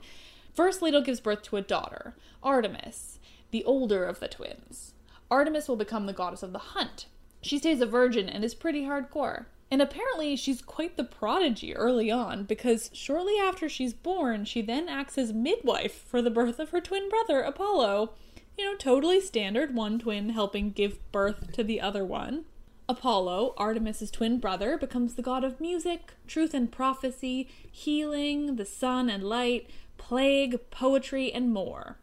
First, 0.53 0.81
Leto 0.81 1.01
gives 1.01 1.19
birth 1.19 1.43
to 1.43 1.57
a 1.57 1.61
daughter, 1.61 2.15
Artemis, 2.41 3.19
the 3.51 3.65
older 3.65 4.05
of 4.05 4.21
the 4.21 4.29
twins. 4.29 4.93
Artemis 5.29 5.67
will 5.67 5.75
become 5.75 6.05
the 6.05 6.13
goddess 6.13 6.43
of 6.43 6.53
the 6.53 6.59
hunt. 6.59 7.07
She 7.41 7.59
stays 7.59 7.81
a 7.81 7.85
virgin 7.85 8.29
and 8.29 8.45
is 8.45 8.55
pretty 8.55 8.83
hardcore. 8.83 9.45
And 9.69 9.81
apparently, 9.81 10.37
she's 10.37 10.61
quite 10.61 10.95
the 10.95 11.03
prodigy 11.03 11.75
early 11.75 12.09
on 12.09 12.45
because 12.45 12.89
shortly 12.93 13.37
after 13.37 13.67
she's 13.67 13.93
born, 13.93 14.45
she 14.45 14.61
then 14.61 14.87
acts 14.87 15.17
as 15.17 15.33
midwife 15.33 15.93
for 15.93 16.21
the 16.21 16.31
birth 16.31 16.57
of 16.57 16.69
her 16.69 16.79
twin 16.79 17.09
brother, 17.09 17.41
Apollo. 17.41 18.11
You 18.57 18.65
know, 18.65 18.75
totally 18.75 19.21
standard, 19.21 19.75
one 19.75 19.99
twin 19.99 20.29
helping 20.29 20.71
give 20.71 20.99
birth 21.11 21.51
to 21.53 21.63
the 21.63 21.79
other 21.79 22.03
one. 22.03 22.45
Apollo, 22.89 23.53
Artemis's 23.55 24.09
twin 24.09 24.39
brother, 24.39 24.77
becomes 24.77 25.13
the 25.13 25.21
god 25.21 25.43
of 25.43 25.61
music, 25.61 26.13
truth 26.25 26.53
and 26.53 26.71
prophecy, 26.71 27.47
healing, 27.71 28.55
the 28.55 28.65
sun 28.65 29.09
and 29.09 29.23
light, 29.23 29.69
plague, 29.97 30.59
poetry, 30.71 31.31
and 31.31 31.53
more. 31.53 31.97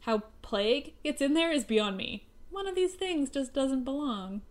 How 0.00 0.24
plague 0.42 0.92
gets 1.02 1.22
in 1.22 1.32
there 1.32 1.50
is 1.50 1.64
beyond 1.64 1.96
me. 1.96 2.26
One 2.50 2.66
of 2.66 2.74
these 2.74 2.94
things 2.94 3.30
just 3.30 3.54
doesn't 3.54 3.84
belong. 3.84 4.42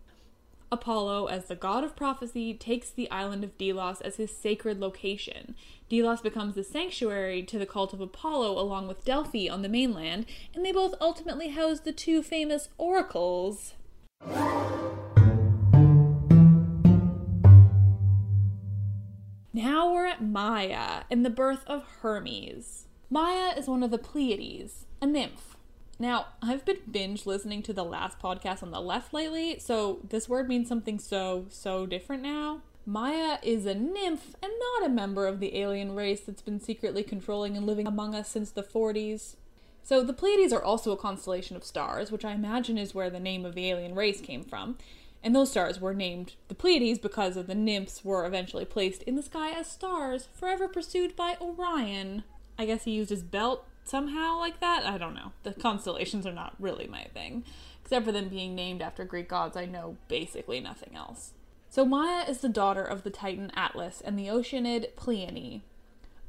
Apollo, 0.74 1.26
as 1.26 1.46
the 1.46 1.54
god 1.54 1.84
of 1.84 1.96
prophecy, 1.96 2.52
takes 2.52 2.90
the 2.90 3.10
island 3.10 3.44
of 3.44 3.56
Delos 3.56 4.00
as 4.00 4.16
his 4.16 4.36
sacred 4.36 4.80
location. 4.80 5.54
Delos 5.88 6.20
becomes 6.20 6.56
the 6.56 6.64
sanctuary 6.64 7.42
to 7.44 7.58
the 7.58 7.64
cult 7.64 7.92
of 7.92 8.00
Apollo 8.00 8.60
along 8.60 8.88
with 8.88 9.04
Delphi 9.04 9.48
on 9.48 9.62
the 9.62 9.68
mainland, 9.68 10.26
and 10.52 10.64
they 10.64 10.72
both 10.72 10.94
ultimately 11.00 11.48
house 11.48 11.80
the 11.80 11.92
two 11.92 12.22
famous 12.22 12.68
oracles. 12.76 13.74
Now 19.52 19.92
we're 19.92 20.06
at 20.06 20.22
Maia 20.22 21.04
and 21.08 21.24
the 21.24 21.30
birth 21.30 21.62
of 21.68 21.84
Hermes. 22.00 22.88
Maia 23.08 23.56
is 23.56 23.68
one 23.68 23.84
of 23.84 23.92
the 23.92 23.98
Pleiades, 23.98 24.86
a 25.00 25.06
nymph. 25.06 25.53
Now, 25.98 26.26
I've 26.42 26.64
been 26.64 26.78
binge 26.90 27.24
listening 27.24 27.62
to 27.62 27.72
the 27.72 27.84
last 27.84 28.18
podcast 28.18 28.62
on 28.62 28.70
the 28.72 28.80
left 28.80 29.14
lately, 29.14 29.58
so 29.60 30.00
this 30.08 30.28
word 30.28 30.48
means 30.48 30.68
something 30.68 30.98
so, 30.98 31.46
so 31.50 31.86
different 31.86 32.22
now. 32.22 32.62
Maia 32.84 33.38
is 33.42 33.64
a 33.64 33.74
nymph 33.74 34.34
and 34.42 34.52
not 34.58 34.86
a 34.86 34.92
member 34.92 35.26
of 35.26 35.40
the 35.40 35.56
alien 35.56 35.94
race 35.94 36.20
that's 36.20 36.42
been 36.42 36.60
secretly 36.60 37.02
controlling 37.02 37.56
and 37.56 37.64
living 37.64 37.86
among 37.86 38.14
us 38.14 38.28
since 38.28 38.50
the 38.50 38.62
40s. 38.62 39.36
So, 39.82 40.02
the 40.02 40.12
Pleiades 40.12 40.52
are 40.52 40.62
also 40.62 40.92
a 40.92 40.96
constellation 40.96 41.56
of 41.56 41.64
stars, 41.64 42.10
which 42.10 42.24
I 42.24 42.32
imagine 42.32 42.76
is 42.76 42.94
where 42.94 43.10
the 43.10 43.20
name 43.20 43.44
of 43.44 43.54
the 43.54 43.70
alien 43.70 43.94
race 43.94 44.20
came 44.20 44.42
from. 44.42 44.76
And 45.22 45.34
those 45.34 45.50
stars 45.50 45.80
were 45.80 45.94
named 45.94 46.34
the 46.48 46.54
Pleiades 46.54 46.98
because 46.98 47.36
of 47.36 47.46
the 47.46 47.54
nymphs 47.54 48.04
were 48.04 48.26
eventually 48.26 48.64
placed 48.64 49.02
in 49.04 49.16
the 49.16 49.22
sky 49.22 49.50
as 49.52 49.66
stars, 49.66 50.28
forever 50.34 50.68
pursued 50.68 51.16
by 51.16 51.36
Orion. 51.40 52.24
I 52.58 52.66
guess 52.66 52.84
he 52.84 52.92
used 52.92 53.10
his 53.10 53.22
belt 53.22 53.66
somehow 53.84 54.38
like 54.38 54.60
that. 54.60 54.84
I 54.86 54.98
don't 54.98 55.14
know. 55.14 55.32
The 55.42 55.52
constellations 55.52 56.26
are 56.26 56.32
not 56.32 56.54
really 56.58 56.86
my 56.86 57.04
thing. 57.14 57.44
Except 57.82 58.06
for 58.06 58.12
them 58.12 58.28
being 58.28 58.54
named 58.54 58.80
after 58.80 59.04
Greek 59.04 59.28
gods, 59.28 59.56
I 59.56 59.66
know 59.66 59.96
basically 60.08 60.58
nothing 60.60 60.96
else. 60.96 61.32
So 61.68 61.84
Maia 61.84 62.24
is 62.28 62.38
the 62.38 62.48
daughter 62.48 62.82
of 62.82 63.02
the 63.02 63.10
Titan 63.10 63.50
Atlas 63.54 64.00
and 64.00 64.18
the 64.18 64.28
Oceanid 64.28 64.94
Pleione. 64.94 65.62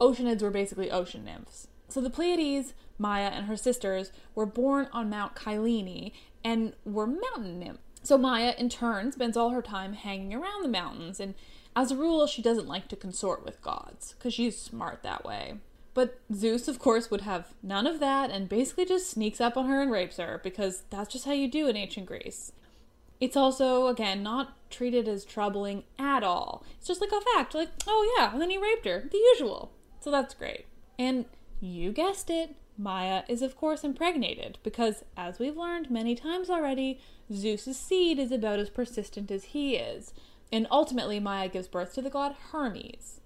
Oceanids 0.02 0.42
were 0.42 0.52
basically 0.52 0.92
ocean 0.92 1.24
nymphs. 1.24 1.68
So 1.88 2.02
the 2.02 2.10
Pleiades, 2.10 2.74
Maia 2.98 3.28
and 3.28 3.46
her 3.46 3.56
sisters 3.56 4.12
were 4.34 4.46
born 4.46 4.90
on 4.92 5.10
Mount 5.10 5.36
Kyllene 5.36 6.12
and 6.44 6.74
were 6.84 7.08
mountain 7.08 7.60
nymphs. 7.60 7.80
So 8.04 8.18
Maia, 8.18 8.54
in 8.58 8.70
turn, 8.70 9.12
spends 9.12 9.38
all 9.38 9.52
her 9.52 9.62
time 9.62 9.94
hanging 9.94 10.34
around 10.34 10.62
the 10.62 10.70
mountains, 10.70 11.20
and 11.20 11.34
as 11.76 11.92
a 11.92 11.96
rule, 11.96 12.28
she 12.28 12.42
doesn't 12.42 12.68
like 12.68 12.88
to 12.90 12.96
consort 12.96 13.44
with 13.44 13.62
gods, 13.62 14.14
because 14.14 14.34
she's 14.34 14.62
smart 14.62 15.02
that 15.04 15.26
way. 15.26 15.56
But 15.96 16.20
Zeus, 16.32 16.68
of 16.68 16.78
course, 16.78 17.10
would 17.10 17.22
have 17.22 17.54
none 17.64 17.88
of 17.88 18.00
that 18.02 18.30
and 18.30 18.50
basically 18.50 18.86
just 18.86 19.10
sneaks 19.10 19.42
up 19.42 19.58
on 19.58 19.68
her 19.68 19.82
and 19.82 19.90
rapes 19.90 20.18
her 20.18 20.40
because 20.44 20.84
that's 20.92 21.12
just 21.12 21.26
how 21.26 21.32
you 21.32 21.50
do 21.50 21.68
in 21.68 21.78
ancient 21.78 22.06
Greece. 22.06 22.52
It's 23.22 23.38
also, 23.38 23.88
again, 23.88 24.22
not 24.22 24.58
treated 24.70 25.08
as 25.08 25.24
troubling 25.24 25.86
at 25.98 26.22
all. 26.22 26.66
It's 26.78 26.88
just 26.88 27.00
like 27.00 27.14
a 27.14 27.22
fact, 27.34 27.56
like, 27.56 27.70
oh 27.88 28.16
yeah, 28.18 28.34
and 28.34 28.42
then 28.42 28.50
he 28.50 28.58
raped 28.58 28.86
her, 28.86 29.06
the 29.10 29.18
usual. 29.18 29.72
So 30.02 30.12
that's 30.12 30.34
great. 30.34 30.66
And 31.00 31.26
you 31.62 31.94
guessed 31.94 32.30
it, 32.30 32.58
Maia 32.78 33.24
is 33.30 33.42
of 33.42 33.56
course 33.56 33.86
impregnated 33.86 34.60
because, 34.64 35.06
as 35.16 35.40
we've 35.40 35.56
learned 35.56 35.90
many 35.90 36.14
times 36.14 36.50
already, 36.50 37.00
Zeus's 37.32 37.80
seed 37.80 38.20
is 38.20 38.34
about 38.34 38.60
as 38.60 38.70
persistent 38.70 39.32
as 39.32 39.46
he 39.46 39.78
is. 39.78 40.14
And 40.52 40.68
ultimately, 40.70 41.22
Maia 41.22 41.48
gives 41.48 41.70
birth 41.70 41.94
to 41.96 42.02
the 42.02 42.10
god 42.10 42.36
Hermes. 42.52 43.22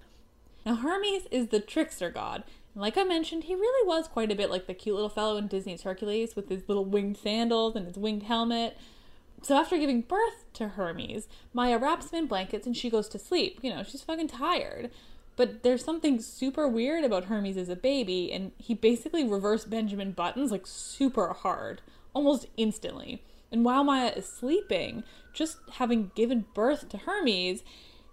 Now, 0.65 0.75
Hermes 0.75 1.25
is 1.31 1.47
the 1.47 1.59
trickster 1.59 2.09
god, 2.09 2.43
like 2.81 2.97
I 2.97 3.03
mentioned, 3.03 3.45
he 3.45 3.55
really 3.55 3.87
was 3.87 4.07
quite 4.07 4.31
a 4.31 4.35
bit 4.35 4.49
like 4.49 4.67
the 4.67 4.73
cute 4.73 4.95
little 4.95 5.09
fellow 5.09 5.37
in 5.37 5.47
Disney's 5.47 5.83
Hercules 5.83 6.35
with 6.35 6.49
his 6.49 6.67
little 6.67 6.85
winged 6.85 7.17
sandals 7.17 7.75
and 7.75 7.87
his 7.87 7.97
winged 7.97 8.23
helmet. 8.23 8.77
So 9.41 9.55
after 9.55 9.77
giving 9.77 10.01
birth 10.01 10.45
to 10.53 10.69
Hermes, 10.69 11.27
Maia 11.53 11.77
wraps 11.77 12.11
him 12.11 12.19
in 12.19 12.27
blankets 12.27 12.67
and 12.67 12.75
she 12.75 12.89
goes 12.89 13.07
to 13.09 13.19
sleep. 13.19 13.59
You 13.61 13.73
know, 13.73 13.83
she's 13.83 14.01
fucking 14.01 14.27
tired. 14.27 14.91
But 15.35 15.63
there's 15.63 15.85
something 15.85 16.19
super 16.19 16.67
weird 16.67 17.05
about 17.05 17.25
Hermes 17.25 17.55
as 17.55 17.69
a 17.69 17.75
baby, 17.77 18.29
and 18.29 18.51
he 18.57 18.73
basically 18.73 19.23
reverse 19.23 19.63
Benjamin 19.63 20.11
Buttons 20.11 20.51
like 20.51 20.67
super 20.67 21.31
hard, 21.31 21.81
almost 22.13 22.47
instantly. 22.57 23.23
And 23.49 23.63
while 23.63 23.85
Maia 23.85 24.09
is 24.09 24.25
sleeping, 24.25 25.05
just 25.33 25.57
having 25.75 26.11
given 26.13 26.45
birth 26.53 26.89
to 26.89 26.97
Hermes, 26.97 27.63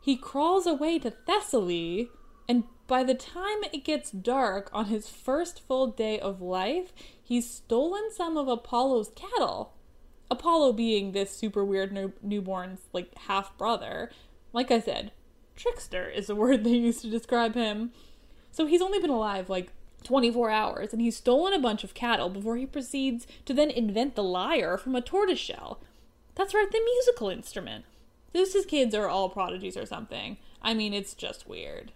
he 0.01 0.17
crawls 0.17 0.69
away 0.69 1.01
to 1.01 1.11
Thessaly 1.11 2.11
and 2.49 2.63
by 2.87 3.03
the 3.03 3.15
time 3.15 3.65
it 3.73 3.85
gets 3.85 4.11
dark 4.11 4.71
on 4.73 4.87
his 4.87 5.09
first 5.09 5.61
full 5.67 5.89
day 5.89 6.19
of 6.21 6.41
life, 6.41 6.93
he's 7.23 7.49
stolen 7.49 8.11
some 8.13 8.37
of 8.37 8.49
Apollo's 8.49 9.11
cattle. 9.15 9.73
Apollo 10.31 10.73
being 10.75 11.13
this 11.13 11.31
super 11.31 11.65
weird 11.65 11.93
new- 11.93 12.13
newborn's 12.23 12.81
like 12.93 13.15
half 13.27 13.57
brother. 13.59 14.11
Like 14.53 14.71
I 14.71 14.81
said, 14.81 15.13
trickster 15.57 16.09
is 16.09 16.27
the 16.27 16.37
word 16.37 16.65
they 16.65 16.71
used 16.71 17.03
to 17.03 17.11
describe 17.11 17.55
him. 17.55 17.93
So 18.51 18.67
he's 18.67 18.83
only 18.83 18.99
been 18.99 19.11
alive 19.11 19.49
like 19.49 19.73
24 20.05 20.51
hours 20.51 20.93
and 20.93 21.03
he's 21.03 21.17
stolen 21.17 21.53
a 21.53 21.59
bunch 21.59 21.83
of 21.83 21.95
cattle 21.95 22.29
before 22.29 22.57
he 22.57 22.67
proceeds 22.67 23.27
to 23.45 23.53
then 23.53 23.71
invent 23.71 24.15
the 24.15 24.23
lyre 24.23 24.79
from 24.79 24.95
a 24.95 25.01
tortoise 25.01 25.39
shell. 25.39 25.81
That's 26.37 26.55
right, 26.55 26.71
the 26.71 26.81
musical 26.85 27.31
instrument. 27.31 27.85
Zeus's 28.33 28.67
kids 28.67 28.95
are 28.95 29.09
all 29.09 29.29
prodigies 29.29 29.77
or 29.77 29.87
something. 29.87 30.37
I 30.63 30.75
mean, 30.75 30.93
it's 30.93 31.15
just 31.15 31.49
weird. 31.49 31.93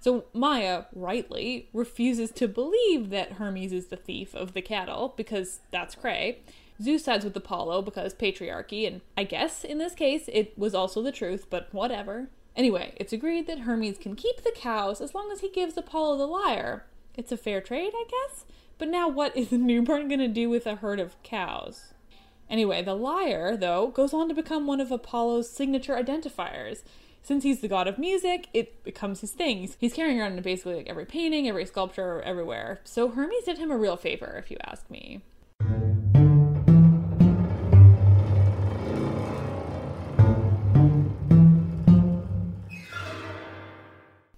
So 0.00 0.24
Maia, 0.32 0.84
rightly, 0.94 1.68
refuses 1.74 2.30
to 2.32 2.48
believe 2.48 3.10
that 3.10 3.32
Hermes 3.32 3.72
is 3.72 3.86
the 3.86 3.96
thief 3.96 4.34
of 4.34 4.54
the 4.54 4.62
cattle 4.62 5.12
because 5.16 5.60
that's 5.70 5.94
cray. 5.94 6.38
Zeus 6.82 7.04
sides 7.04 7.24
with 7.24 7.36
Apollo 7.36 7.82
because 7.82 8.14
patriarchy, 8.14 8.86
and 8.86 9.02
I 9.16 9.24
guess 9.24 9.62
in 9.62 9.76
this 9.76 9.94
case 9.94 10.24
it 10.32 10.58
was 10.58 10.74
also 10.74 11.02
the 11.02 11.12
truth, 11.12 11.46
but 11.50 11.68
whatever. 11.72 12.28
Anyway, 12.56 12.94
it's 12.96 13.12
agreed 13.12 13.46
that 13.46 13.60
Hermes 13.60 13.98
can 13.98 14.16
keep 14.16 14.42
the 14.42 14.54
cows 14.56 15.02
as 15.02 15.14
long 15.14 15.30
as 15.30 15.40
he 15.40 15.50
gives 15.50 15.76
Apollo 15.76 16.16
the 16.16 16.26
lyre. 16.26 16.86
It's 17.14 17.32
a 17.32 17.36
fair 17.36 17.60
trade, 17.60 17.92
I 17.94 18.04
guess? 18.08 18.46
But 18.78 18.88
now 18.88 19.08
what 19.08 19.36
is 19.36 19.50
the 19.50 19.58
newborn 19.58 20.08
going 20.08 20.20
to 20.20 20.28
do 20.28 20.48
with 20.48 20.66
a 20.66 20.76
herd 20.76 21.00
of 21.00 21.22
cows? 21.22 21.92
Anyway, 22.48 22.82
the 22.82 22.94
lyre, 22.94 23.56
though, 23.56 23.88
goes 23.88 24.14
on 24.14 24.28
to 24.28 24.34
become 24.34 24.66
one 24.66 24.80
of 24.80 24.90
Apollo's 24.90 25.50
signature 25.50 25.94
identifiers. 25.94 26.82
Since 27.22 27.44
he's 27.44 27.60
the 27.60 27.68
god 27.68 27.86
of 27.86 27.98
music, 27.98 28.48
it 28.54 28.82
becomes 28.82 29.20
his 29.20 29.32
thing. 29.32 29.68
He's 29.78 29.92
carrying 29.92 30.20
around 30.20 30.32
in 30.32 30.42
basically 30.42 30.76
like 30.76 30.88
every 30.88 31.04
painting, 31.04 31.48
every 31.48 31.66
sculpture, 31.66 32.22
everywhere. 32.22 32.80
So 32.84 33.08
Hermes 33.08 33.44
did 33.44 33.58
him 33.58 33.70
a 33.70 33.76
real 33.76 33.96
favor, 33.96 34.36
if 34.38 34.50
you 34.50 34.56
ask 34.64 34.88
me. 34.90 35.22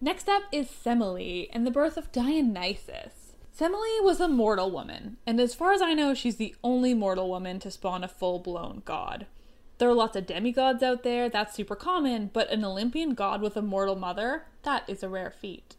Next 0.01 0.29
up 0.29 0.43
is 0.51 0.67
Semele 0.69 1.49
and 1.53 1.65
the 1.65 1.71
birth 1.71 1.97
of 1.97 2.11
Dionysus. 2.11 3.35
Semele 3.57 4.03
was 4.03 4.19
a 4.19 4.27
mortal 4.27 4.71
woman, 4.71 5.19
and 5.25 5.41
as 5.41 5.55
far 5.55 5.73
as 5.73 5.81
I 5.81 5.95
know, 5.95 6.13
she's 6.13 6.37
the 6.37 6.57
only 6.65 6.93
mortal 6.93 7.29
woman 7.29 7.61
to 7.61 7.71
spawn 7.71 8.03
a 8.03 8.09
full 8.09 8.41
blown 8.41 8.83
god. 8.85 9.27
There 9.83 9.91
are 9.91 9.95
lots 9.95 10.15
of 10.15 10.27
demigods 10.27 10.81
out 10.81 11.03
there, 11.03 11.29
that's 11.29 11.57
super 11.57 11.75
common, 11.75 12.31
but 12.33 12.49
an 12.53 12.65
Olympian 12.65 13.15
god 13.15 13.43
with 13.43 13.57
a 13.57 13.63
mortal 13.63 13.97
mother, 13.97 14.47
that 14.63 14.89
is 14.89 15.03
a 15.03 15.09
rare 15.09 15.33
feat. 15.33 15.75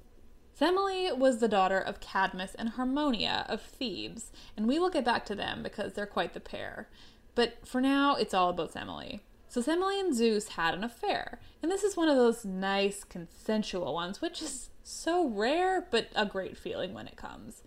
Semele 0.60 1.18
was 1.18 1.38
the 1.38 1.48
daughter 1.48 1.80
of 1.80 2.02
Cadmus 2.02 2.54
and 2.56 2.72
Harmonia 2.72 3.46
of 3.48 3.62
Thebes, 3.62 4.34
and 4.58 4.68
we 4.68 4.78
will 4.78 4.90
get 4.90 5.06
back 5.06 5.26
to 5.28 5.36
them 5.36 5.64
because 5.64 5.94
they're 5.94 6.06
quite 6.06 6.34
the 6.34 6.42
pair. 6.42 6.90
But 7.34 7.66
for 7.66 7.80
now, 7.80 8.16
it's 8.16 8.34
all 8.34 8.50
about 8.50 8.74
Semele. 8.74 9.22
So 9.48 9.62
Semele 9.62 9.98
and 9.98 10.14
Zeus 10.14 10.50
had 10.50 10.74
an 10.74 10.84
affair, 10.84 11.40
and 11.62 11.72
this 11.72 11.84
is 11.84 11.96
one 11.96 12.10
of 12.10 12.18
those 12.18 12.44
nice, 12.44 13.06
consensual 13.06 13.94
ones, 13.94 14.22
which 14.22 14.42
is 14.42 14.70
so 14.84 15.26
rare, 15.26 15.88
but 15.90 16.10
a 16.14 16.26
great 16.26 16.58
feeling 16.58 16.94
when 16.94 17.08
it 17.08 17.16
comes. 17.16 17.64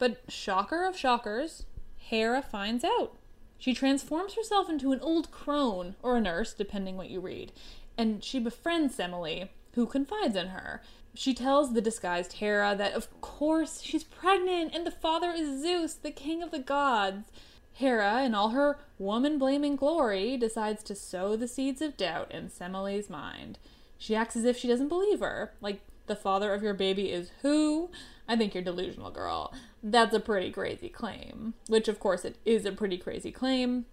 But 0.00 0.22
shocker 0.28 0.84
of 0.84 0.98
shockers, 0.98 1.66
Hera 1.94 2.42
finds 2.42 2.82
out. 2.82 3.16
She 3.62 3.74
transforms 3.74 4.34
herself 4.34 4.68
into 4.68 4.90
an 4.90 4.98
old 4.98 5.30
crone, 5.30 5.94
or 6.02 6.16
a 6.16 6.20
nurse, 6.20 6.52
depending 6.52 6.96
what 6.96 7.10
you 7.10 7.20
read, 7.20 7.52
and 7.96 8.24
she 8.24 8.40
befriends 8.40 8.96
Semele, 8.96 9.50
who 9.74 9.86
confides 9.86 10.34
in 10.34 10.48
her. 10.48 10.82
She 11.14 11.32
tells 11.32 11.72
the 11.72 11.80
disguised 11.80 12.32
Hera 12.32 12.74
that, 12.76 12.94
of 12.94 13.06
course, 13.20 13.80
she's 13.80 14.02
pregnant, 14.02 14.74
and 14.74 14.84
the 14.84 14.90
father 14.90 15.30
is 15.30 15.62
Zeus, 15.62 15.94
the 15.94 16.10
king 16.10 16.42
of 16.42 16.50
the 16.50 16.58
gods. 16.58 17.28
Hera, 17.72 18.24
in 18.24 18.34
all 18.34 18.48
her 18.48 18.80
woman 18.98 19.38
blaming 19.38 19.76
glory, 19.76 20.36
decides 20.36 20.82
to 20.82 20.96
sow 20.96 21.36
the 21.36 21.46
seeds 21.46 21.80
of 21.80 21.96
doubt 21.96 22.32
in 22.32 22.48
Semele's 22.48 23.08
mind. 23.08 23.60
She 23.96 24.16
acts 24.16 24.34
as 24.34 24.44
if 24.44 24.56
she 24.56 24.66
doesn't 24.66 24.88
believe 24.88 25.20
her. 25.20 25.52
Like, 25.60 25.82
the 26.06 26.16
father 26.16 26.52
of 26.52 26.62
your 26.62 26.74
baby 26.74 27.10
is 27.10 27.30
who? 27.42 27.90
I 28.28 28.36
think 28.36 28.54
you're 28.54 28.62
delusional, 28.62 29.10
girl. 29.10 29.52
That's 29.82 30.14
a 30.14 30.20
pretty 30.20 30.50
crazy 30.50 30.88
claim. 30.88 31.54
Which, 31.68 31.88
of 31.88 32.00
course, 32.00 32.24
it 32.24 32.38
is 32.44 32.64
a 32.64 32.72
pretty 32.72 32.98
crazy 32.98 33.32
claim. 33.32 33.86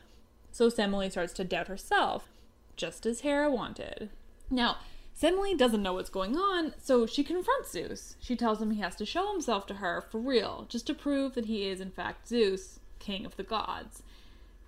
So 0.52 0.70
Semele 0.70 1.12
starts 1.12 1.34
to 1.34 1.44
doubt 1.44 1.68
herself, 1.68 2.30
just 2.76 3.06
as 3.06 3.22
Hera 3.22 3.52
wanted. 3.52 4.10
Now, 4.50 4.78
Semele 5.20 5.58
doesn't 5.58 5.84
know 5.84 5.94
what's 5.94 6.10
going 6.10 6.38
on, 6.38 6.74
so 6.78 7.06
she 7.06 7.24
confronts 7.24 7.72
Zeus. 7.72 8.16
She 8.20 8.36
tells 8.36 8.62
him 8.62 8.72
he 8.72 8.82
has 8.82 8.96
to 8.96 9.06
show 9.06 9.32
himself 9.32 9.68
to 9.68 9.76
her 9.76 10.02
for 10.02 10.20
real, 10.20 10.66
just 10.70 10.88
to 10.88 10.94
prove 10.94 11.34
that 11.36 11.46
he 11.46 11.68
is, 11.68 11.82
in 11.82 11.92
fact, 11.92 12.28
Zeus, 12.28 12.80
king 13.00 13.26
of 13.26 13.36
the 13.36 13.44
gods. 13.44 14.02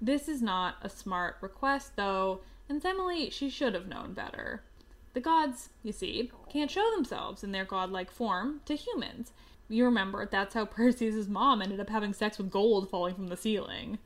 This 0.01 0.27
is 0.27 0.41
not 0.41 0.75
a 0.81 0.89
smart 0.89 1.37
request, 1.41 1.95
though, 1.95 2.41
and 2.67 2.81
Semele, 2.81 3.31
she 3.31 3.49
should 3.49 3.73
have 3.73 3.87
known 3.87 4.13
better. 4.13 4.63
The 5.13 5.21
gods, 5.21 5.69
you 5.83 5.91
see, 5.91 6.31
can't 6.49 6.71
show 6.71 6.89
themselves 6.95 7.43
in 7.43 7.51
their 7.51 7.65
godlike 7.65 8.11
form 8.11 8.61
to 8.65 8.75
humans. 8.75 9.31
You 9.67 9.85
remember, 9.85 10.25
that's 10.25 10.53
how 10.53 10.65
Perseus' 10.65 11.27
mom 11.27 11.61
ended 11.61 11.79
up 11.79 11.89
having 11.89 12.13
sex 12.13 12.37
with 12.37 12.51
gold 12.51 12.89
falling 12.89 13.15
from 13.15 13.27
the 13.27 13.37
ceiling. 13.37 13.99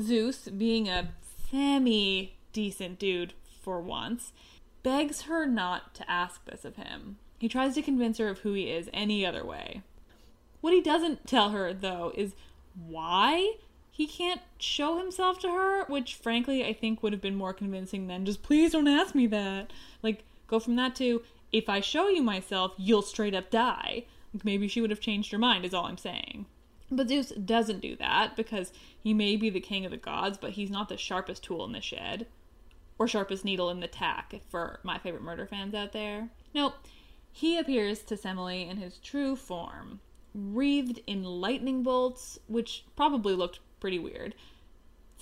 Zeus, 0.00 0.48
being 0.48 0.88
a 0.88 1.10
semi 1.50 2.34
decent 2.52 2.98
dude 2.98 3.34
for 3.60 3.80
once, 3.80 4.32
begs 4.82 5.22
her 5.22 5.46
not 5.46 5.94
to 5.94 6.10
ask 6.10 6.44
this 6.44 6.64
of 6.64 6.76
him. 6.76 7.18
He 7.38 7.48
tries 7.48 7.74
to 7.74 7.82
convince 7.82 8.18
her 8.18 8.28
of 8.28 8.40
who 8.40 8.52
he 8.52 8.70
is 8.70 8.90
any 8.92 9.24
other 9.24 9.44
way. 9.44 9.82
What 10.60 10.72
he 10.72 10.80
doesn't 10.80 11.26
tell 11.26 11.50
her, 11.50 11.72
though, 11.72 12.12
is 12.16 12.34
why 12.74 13.54
he 13.90 14.06
can't 14.06 14.40
show 14.58 14.98
himself 14.98 15.38
to 15.40 15.50
her, 15.50 15.84
which 15.86 16.14
frankly 16.14 16.64
I 16.64 16.72
think 16.72 17.02
would 17.02 17.12
have 17.12 17.22
been 17.22 17.34
more 17.34 17.52
convincing 17.52 18.06
than 18.06 18.24
just 18.24 18.42
please 18.42 18.72
don't 18.72 18.88
ask 18.88 19.14
me 19.14 19.26
that. 19.28 19.72
Like, 20.02 20.24
go 20.48 20.58
from 20.58 20.76
that 20.76 20.96
to 20.96 21.22
if 21.52 21.68
I 21.68 21.80
show 21.80 22.08
you 22.08 22.22
myself, 22.22 22.74
you'll 22.76 23.02
straight 23.02 23.34
up 23.34 23.50
die. 23.50 24.04
Maybe 24.44 24.68
she 24.68 24.80
would 24.80 24.90
have 24.90 25.00
changed 25.00 25.32
her 25.32 25.38
mind, 25.38 25.64
is 25.64 25.72
all 25.72 25.86
I'm 25.86 25.96
saying. 25.96 26.46
But 26.90 27.08
Zeus 27.08 27.30
doesn't 27.30 27.80
do 27.80 27.96
that 27.96 28.36
because 28.36 28.72
he 28.98 29.14
may 29.14 29.36
be 29.36 29.50
the 29.50 29.60
king 29.60 29.84
of 29.84 29.90
the 29.90 29.96
gods, 29.96 30.38
but 30.38 30.52
he's 30.52 30.70
not 30.70 30.88
the 30.88 30.96
sharpest 30.96 31.44
tool 31.44 31.64
in 31.64 31.72
the 31.72 31.80
shed. 31.80 32.26
Or 32.98 33.06
sharpest 33.06 33.44
needle 33.44 33.70
in 33.70 33.80
the 33.80 33.86
tack, 33.86 34.34
for 34.48 34.80
my 34.82 34.98
favorite 34.98 35.22
murder 35.22 35.46
fans 35.46 35.74
out 35.74 35.92
there. 35.92 36.30
Nope. 36.54 36.74
He 37.30 37.58
appears 37.58 38.02
to 38.04 38.16
Semele 38.16 38.68
in 38.68 38.78
his 38.78 38.98
true 38.98 39.36
form, 39.36 40.00
wreathed 40.34 41.00
in 41.06 41.22
lightning 41.22 41.82
bolts, 41.82 42.38
which 42.46 42.84
probably 42.96 43.34
looked 43.34 43.60
pretty 43.80 43.98
weird. 43.98 44.34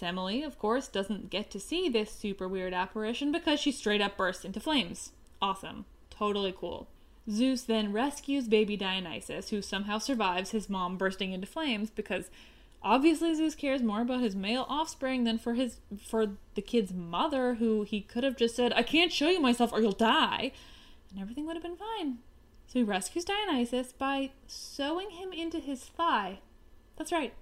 Semele, 0.00 0.44
of 0.44 0.58
course, 0.58 0.88
doesn't 0.88 1.30
get 1.30 1.50
to 1.50 1.60
see 1.60 1.88
this 1.88 2.10
super 2.10 2.46
weird 2.46 2.74
apparition 2.74 3.32
because 3.32 3.60
she 3.60 3.72
straight 3.72 4.00
up 4.00 4.16
bursts 4.16 4.44
into 4.44 4.60
flames. 4.60 5.12
Awesome. 5.40 5.86
Totally 6.10 6.54
cool. 6.56 6.88
Zeus 7.30 7.62
then 7.62 7.92
rescues 7.92 8.46
baby 8.46 8.76
Dionysus, 8.76 9.50
who 9.50 9.60
somehow 9.60 9.98
survives 9.98 10.50
his 10.50 10.70
mom 10.70 10.96
bursting 10.96 11.32
into 11.32 11.46
flames 11.46 11.90
because 11.90 12.30
obviously 12.82 13.34
Zeus 13.34 13.54
cares 13.54 13.82
more 13.82 14.02
about 14.02 14.20
his 14.20 14.36
male 14.36 14.66
offspring 14.68 15.24
than 15.24 15.38
for 15.38 15.54
his 15.54 15.78
for 15.98 16.36
the 16.54 16.62
kid's 16.62 16.92
mother, 16.92 17.54
who 17.54 17.82
he 17.82 18.00
could 18.00 18.22
have 18.22 18.36
just 18.36 18.54
said, 18.54 18.72
"I 18.74 18.82
can't 18.82 19.12
show 19.12 19.28
you 19.28 19.40
myself 19.40 19.72
or 19.72 19.80
you'll 19.80 19.92
die." 19.92 20.52
And 21.10 21.20
everything 21.20 21.46
would 21.46 21.56
have 21.56 21.64
been 21.64 21.76
fine. 21.76 22.18
So 22.68 22.78
he 22.78 22.82
rescues 22.84 23.24
Dionysus 23.24 23.92
by 23.92 24.30
sewing 24.46 25.10
him 25.10 25.32
into 25.32 25.58
his 25.58 25.84
thigh. 25.84 26.38
That's 26.96 27.12
right. 27.12 27.34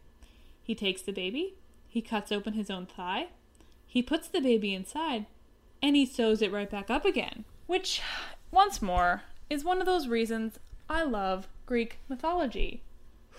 He 0.62 0.75
takes 0.75 1.03
the 1.03 1.12
baby, 1.12 1.55
he 1.94 2.02
cuts 2.02 2.33
open 2.33 2.54
his 2.54 2.70
own 2.70 2.87
thigh, 2.87 3.28
he 3.87 4.02
puts 4.02 4.26
the 4.26 4.40
baby 4.40 4.74
inside, 4.74 5.26
and 5.80 5.94
he 5.94 6.04
sews 6.04 6.42
it 6.42 6.50
right 6.50 6.68
back 6.68 6.90
up 6.90 7.04
again. 7.04 7.44
Which, 7.68 8.02
once 8.50 8.83
more, 8.83 9.22
is 9.48 9.62
one 9.62 9.78
of 9.78 9.87
those 9.87 10.09
reasons 10.09 10.59
I 10.90 11.04
love 11.04 11.46
Greek 11.66 11.98
mythology. 12.09 12.83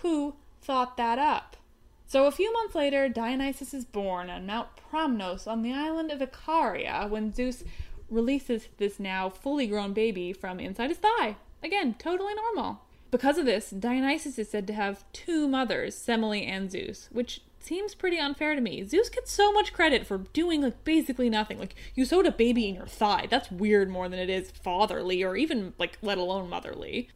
Who 0.00 0.36
thought 0.62 0.96
that 0.96 1.18
up? 1.18 1.58
So, 2.06 2.24
a 2.24 2.30
few 2.30 2.50
months 2.50 2.74
later, 2.74 3.10
Dionysus 3.10 3.74
is 3.74 3.84
born 3.84 4.30
on 4.30 4.46
Mount 4.46 4.68
Promnos 4.90 5.46
on 5.46 5.60
the 5.60 5.74
island 5.74 6.10
of 6.10 6.20
Icaria 6.20 7.10
when 7.10 7.34
Zeus 7.34 7.62
releases 8.08 8.68
this 8.78 8.98
now 8.98 9.28
fully 9.28 9.66
grown 9.66 9.92
baby 9.92 10.32
from 10.32 10.60
inside 10.60 10.88
his 10.88 10.98
thigh. 10.98 11.36
Again, 11.62 11.94
totally 11.98 12.32
normal. 12.32 12.80
Because 13.10 13.36
of 13.36 13.44
this, 13.44 13.68
Dionysus 13.68 14.38
is 14.38 14.48
said 14.48 14.66
to 14.68 14.72
have 14.72 15.04
two 15.12 15.46
mothers, 15.46 15.94
Semele 15.94 16.46
and 16.46 16.70
Zeus, 16.70 17.10
which 17.12 17.42
seems 17.66 17.96
pretty 17.96 18.18
unfair 18.18 18.54
to 18.54 18.60
me. 18.60 18.84
Zeus 18.84 19.08
gets 19.08 19.32
so 19.32 19.50
much 19.50 19.72
credit 19.72 20.06
for 20.06 20.18
doing 20.32 20.62
like 20.62 20.84
basically 20.84 21.28
nothing. 21.28 21.58
Like 21.58 21.74
you 21.94 22.04
sewed 22.04 22.26
a 22.26 22.30
baby 22.30 22.68
in 22.68 22.76
your 22.76 22.86
thigh. 22.86 23.26
That's 23.28 23.50
weird 23.50 23.90
more 23.90 24.08
than 24.08 24.20
it 24.20 24.30
is 24.30 24.52
fatherly 24.52 25.24
or 25.24 25.36
even 25.36 25.74
like 25.76 25.98
let 26.00 26.16
alone 26.16 26.48
motherly. 26.48 27.10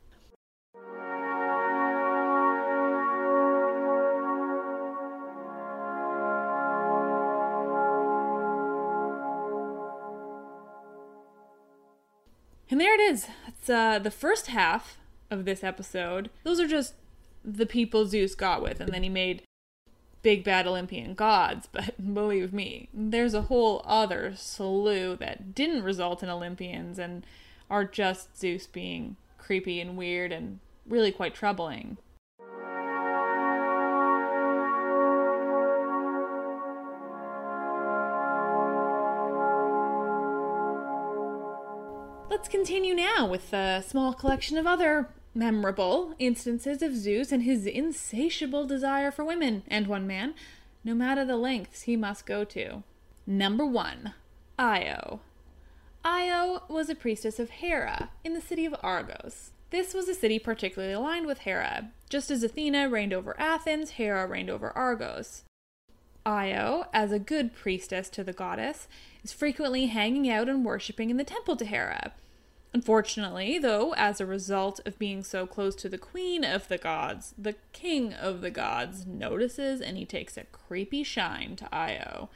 And 12.68 12.80
there 12.80 12.94
it 12.94 13.00
is. 13.00 13.26
That's 13.46 13.70
uh, 13.70 13.98
the 13.98 14.10
first 14.10 14.48
half 14.48 14.98
of 15.30 15.44
this 15.44 15.62
episode. 15.62 16.30
Those 16.44 16.60
are 16.60 16.68
just 16.68 16.94
the 17.44 17.66
people 17.66 18.06
Zeus 18.06 18.34
got 18.34 18.62
with, 18.62 18.80
and 18.80 18.92
then 18.92 19.02
he 19.02 19.08
made 19.08 19.42
big 20.22 20.44
bad 20.44 20.66
Olympian 20.66 21.14
gods. 21.14 21.68
But 21.70 22.14
believe 22.14 22.52
me, 22.52 22.88
there's 22.92 23.34
a 23.34 23.42
whole 23.42 23.82
other 23.84 24.34
slew 24.36 25.16
that 25.16 25.54
didn't 25.54 25.82
result 25.82 26.22
in 26.22 26.28
Olympians 26.28 26.98
and 26.98 27.24
are 27.68 27.84
just 27.84 28.36
Zeus 28.38 28.66
being 28.66 29.16
creepy 29.38 29.80
and 29.80 29.96
weird 29.96 30.32
and 30.32 30.60
really 30.86 31.12
quite 31.12 31.34
troubling. 31.34 31.96
Let's 42.30 42.48
continue 42.48 42.94
now 42.94 43.26
with 43.26 43.52
a 43.52 43.82
small 43.86 44.12
collection 44.12 44.56
of 44.56 44.66
other 44.66 45.08
memorable 45.34 46.14
instances 46.18 46.82
of 46.82 46.96
Zeus 46.96 47.32
and 47.32 47.42
his 47.42 47.66
insatiable 47.66 48.66
desire 48.66 49.10
for 49.10 49.24
women 49.24 49.62
and 49.68 49.86
one 49.86 50.06
man. 50.06 50.34
no 50.82 50.94
matter 50.94 51.24
the 51.24 51.36
lengths 51.36 51.82
he 51.82 51.96
must 51.96 52.24
go 52.26 52.42
to. 52.44 52.82
Number 53.26 53.66
one, 53.66 54.14
Io. 54.58 55.20
Io 56.04 56.62
was 56.68 56.88
a 56.88 56.94
priestess 56.94 57.38
of 57.38 57.50
Hera 57.50 58.10
in 58.24 58.32
the 58.32 58.40
city 58.40 58.64
of 58.64 58.74
Argos. 58.82 59.50
This 59.70 59.92
was 59.94 60.08
a 60.08 60.14
city 60.14 60.38
particularly 60.38 60.94
aligned 60.94 61.26
with 61.26 61.40
Hera. 61.40 61.90
Just 62.08 62.30
as 62.30 62.42
Athena 62.42 62.88
reigned 62.88 63.12
over 63.12 63.38
Athens, 63.38 63.90
Hera 63.90 64.26
reigned 64.26 64.50
over 64.50 64.70
Argos. 64.70 65.44
Io, 66.26 66.86
as 66.92 67.12
a 67.12 67.18
good 67.18 67.54
priestess 67.54 68.08
to 68.10 68.24
the 68.24 68.32
goddess, 68.32 68.88
is 69.22 69.32
frequently 69.32 69.86
hanging 69.86 70.28
out 70.28 70.48
and 70.48 70.64
worshipping 70.64 71.10
in 71.10 71.18
the 71.18 71.24
temple 71.24 71.56
to 71.56 71.64
Hera. 71.64 72.12
Unfortunately, 72.72 73.58
though, 73.58 73.94
as 73.94 74.20
a 74.20 74.26
result 74.26 74.80
of 74.86 74.98
being 74.98 75.24
so 75.24 75.46
close 75.46 75.74
to 75.76 75.88
the 75.88 75.98
queen 75.98 76.44
of 76.44 76.68
the 76.68 76.78
gods, 76.78 77.34
the 77.36 77.56
king 77.72 78.12
of 78.12 78.40
the 78.40 78.50
gods 78.50 79.06
notices 79.06 79.80
and 79.80 79.96
he 79.96 80.04
takes 80.04 80.36
a 80.36 80.44
creepy 80.44 81.02
shine 81.02 81.56
to 81.56 81.74
Io. 81.74 82.30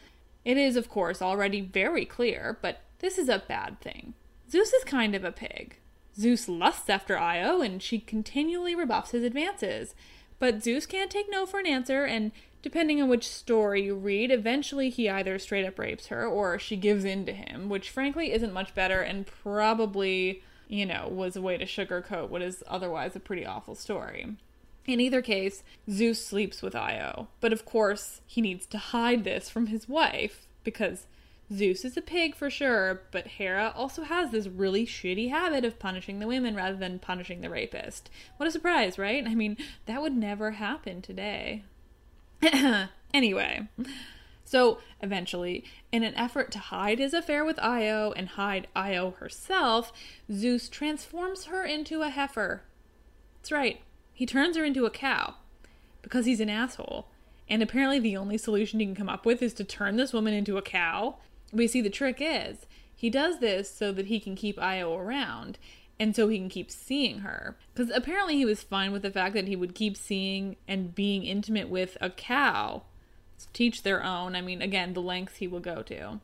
It 0.45 0.57
is, 0.57 0.77
of 0.77 0.89
course, 0.89 1.23
already 1.23 1.61
very 1.61 2.05
clear, 2.05 2.59
but 2.61 2.81
this 2.99 3.17
is 3.17 3.29
a 3.29 3.45
bad 3.47 3.81
thing. 3.81 4.15
Zeus 4.51 4.73
is 4.73 4.85
kind 4.85 5.15
of 5.15 5.25
a 5.25 5.33
pig. 5.33 5.79
Zeus 6.19 6.49
lusts 6.49 6.91
after 6.91 7.17
Io, 7.17 7.61
and 7.61 7.83
she 7.83 7.99
continually 7.99 8.75
rebuffs 8.75 9.13
his 9.13 9.25
advances. 9.25 9.95
But 10.39 10.63
Zeus 10.63 10.85
can't 10.85 11.11
take 11.11 11.31
no 11.31 11.47
for 11.47 11.61
an 11.61 11.67
answer, 11.67 12.05
and 12.05 12.33
depending 12.65 13.03
on 13.03 13.11
which 13.11 13.29
story 13.29 13.83
you 13.83 13.95
read, 13.95 14.31
eventually 14.31 14.89
he 14.89 15.07
either 15.07 15.39
straight 15.39 15.67
up 15.67 15.79
rapes 15.79 16.07
her 16.07 16.25
or 16.27 16.59
she 16.59 16.77
gives 16.77 17.05
in 17.05 17.27
to 17.27 17.33
him, 17.35 17.69
which 17.69 17.91
frankly 17.91 18.33
isn't 18.33 18.55
much 18.55 18.75
better 18.75 19.03
and 19.03 19.27
probably, 19.27 20.43
you 20.67 20.87
know, 20.87 21.07
was 21.07 21.37
a 21.37 21.43
way 21.43 21.59
to 21.59 21.67
sugarcoat 21.67 22.31
what 22.31 22.41
is 22.41 22.65
otherwise 22.67 23.15
a 23.15 23.21
pretty 23.21 23.45
awful 23.45 23.75
story. 23.75 24.35
In 24.87 24.99
either 24.99 25.21
case, 25.21 25.63
Zeus 25.91 26.25
sleeps 26.25 26.63
with 26.63 26.75
Io, 26.75 27.29
but 27.43 27.53
of 27.53 27.67
course, 27.67 28.23
he 28.27 28.41
needs 28.41 28.65
to 28.69 28.79
hide 28.79 29.25
this 29.25 29.51
from 29.51 29.67
his 29.67 29.87
wife 29.87 30.47
because 30.63 31.07
Zeus 31.53 31.85
is 31.85 31.99
a 31.99 32.03
pig 32.03 32.35
for 32.35 32.49
sure, 32.49 33.03
but 33.13 33.27
Hera 33.27 33.75
also 33.77 34.05
has 34.05 34.31
this 34.31 34.47
really 34.47 34.87
shitty 34.87 35.29
habit 35.29 35.67
of 35.67 35.79
punishing 35.79 36.19
the 36.19 36.27
women 36.27 36.57
rather 36.57 36.79
than 36.79 36.99
punishing 36.99 37.43
the 37.43 37.51
rapist. 37.51 38.09
What 38.39 38.49
a 38.49 38.51
surprise, 38.51 38.99
right? 38.99 39.23
I 39.27 39.35
mean, 39.35 39.59
that 39.85 40.01
would 40.01 40.17
never 40.17 40.53
happen 40.53 41.03
today. 41.03 41.65
anyway, 43.15 43.69
so 44.45 44.79
eventually, 45.01 45.65
in 45.91 46.03
an 46.03 46.15
effort 46.15 46.51
to 46.53 46.59
hide 46.59 46.99
his 46.99 47.15
affair 47.15 47.45
with 47.45 47.59
Io 47.61 48.13
and 48.13 48.31
hide 48.31 48.69
Io 48.77 49.13
herself, 49.13 49.93
Zeus 50.31 50.69
transforms 50.69 51.45
her 51.47 51.65
into 51.65 52.03
a 52.03 52.11
heifer. 52.11 52.63
That's 53.37 53.53
right, 53.53 53.81
he 54.13 54.27
turns 54.27 54.57
her 54.57 54.65
into 54.65 54.87
a 54.87 54.91
cow 54.91 55.35
because 56.03 56.27
he's 56.27 56.41
an 56.41 56.51
asshole. 56.51 57.09
And 57.49 57.63
apparently, 57.63 57.99
the 57.99 58.17
only 58.17 58.39
solution 58.39 58.81
he 58.81 58.87
can 58.87 58.95
come 58.95 59.09
up 59.09 59.27
with 59.27 59.43
is 59.43 59.53
to 59.55 59.65
turn 59.65 59.97
this 59.97 60.13
woman 60.13 60.33
into 60.33 60.57
a 60.57 60.63
cow. 60.63 61.17
We 61.53 61.67
see 61.67 61.83
the 61.83 61.91
trick 61.91 62.19
is 62.21 62.67
he 62.95 63.11
does 63.11 63.41
this 63.41 63.71
so 63.71 63.93
that 63.93 64.07
he 64.07 64.21
can 64.21 64.35
keep 64.35 64.59
Io 64.59 64.97
around 64.97 65.59
and 65.99 66.15
so 66.15 66.29
he 66.29 66.39
can 66.39 66.49
keep 66.49 66.71
seeing 66.71 67.21
her. 67.21 67.57
Because 67.73 67.91
apparently, 67.95 68.37
he 68.37 68.45
was 68.45 68.63
fine 68.63 68.93
with 68.93 69.03
the 69.03 69.11
fact 69.11 69.35
that 69.35 69.49
he 69.49 69.57
would 69.57 69.75
keep 69.75 69.97
seeing 69.97 70.57
and 70.67 70.95
being 70.95 71.25
intimate 71.25 71.69
with 71.69 71.97
a 72.01 72.11
cow. 72.11 72.83
teach 73.53 73.83
their 73.83 74.03
own. 74.03 74.35
I 74.35 74.41
mean, 74.41 74.63
again, 74.63 74.95
the 74.95 75.03
lengths 75.03 75.37
he 75.37 75.47
will 75.47 75.61
go 75.61 75.83
to. 75.83 76.21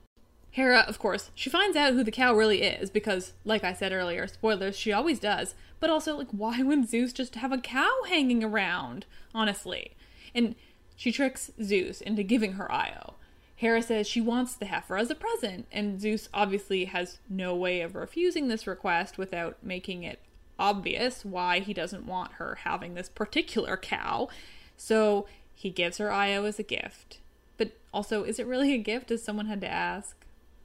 Hera, 0.52 0.80
of 0.80 0.98
course, 0.98 1.30
she 1.34 1.48
finds 1.50 1.76
out 1.76 1.92
who 1.92 2.02
the 2.02 2.10
cow 2.10 2.34
really 2.34 2.62
is 2.62 2.90
because, 2.90 3.34
like 3.44 3.62
I 3.62 3.72
said 3.72 3.92
earlier, 3.92 4.26
spoilers, 4.26 4.76
she 4.76 4.92
always 4.92 5.20
does. 5.20 5.54
But 5.78 5.90
also, 5.90 6.16
like, 6.16 6.30
why 6.30 6.62
would 6.62 6.88
Zeus 6.88 7.12
just 7.12 7.36
have 7.36 7.52
a 7.52 7.58
cow 7.58 8.02
hanging 8.08 8.42
around? 8.42 9.06
Honestly. 9.34 9.92
And 10.34 10.56
she 10.96 11.12
tricks 11.12 11.52
Zeus 11.62 12.00
into 12.00 12.22
giving 12.22 12.54
her 12.54 12.70
Io. 12.70 13.14
Hera 13.60 13.82
says 13.82 14.08
she 14.08 14.22
wants 14.22 14.54
the 14.54 14.64
heifer 14.64 14.96
as 14.96 15.10
a 15.10 15.14
present, 15.14 15.66
and 15.70 16.00
Zeus 16.00 16.30
obviously 16.32 16.86
has 16.86 17.18
no 17.28 17.54
way 17.54 17.82
of 17.82 17.94
refusing 17.94 18.48
this 18.48 18.66
request 18.66 19.18
without 19.18 19.58
making 19.62 20.02
it 20.02 20.18
obvious 20.58 21.26
why 21.26 21.60
he 21.60 21.74
doesn't 21.74 22.06
want 22.06 22.32
her 22.32 22.60
having 22.64 22.94
this 22.94 23.10
particular 23.10 23.76
cow. 23.76 24.30
So 24.78 25.26
he 25.54 25.68
gives 25.68 25.98
her 25.98 26.10
Io 26.10 26.44
as 26.46 26.58
a 26.58 26.62
gift. 26.62 27.18
But 27.58 27.72
also, 27.92 28.24
is 28.24 28.38
it 28.38 28.46
really 28.46 28.72
a 28.72 28.78
gift 28.78 29.10
as 29.10 29.22
someone 29.22 29.44
had 29.44 29.60
to 29.60 29.70
ask? 29.70 30.16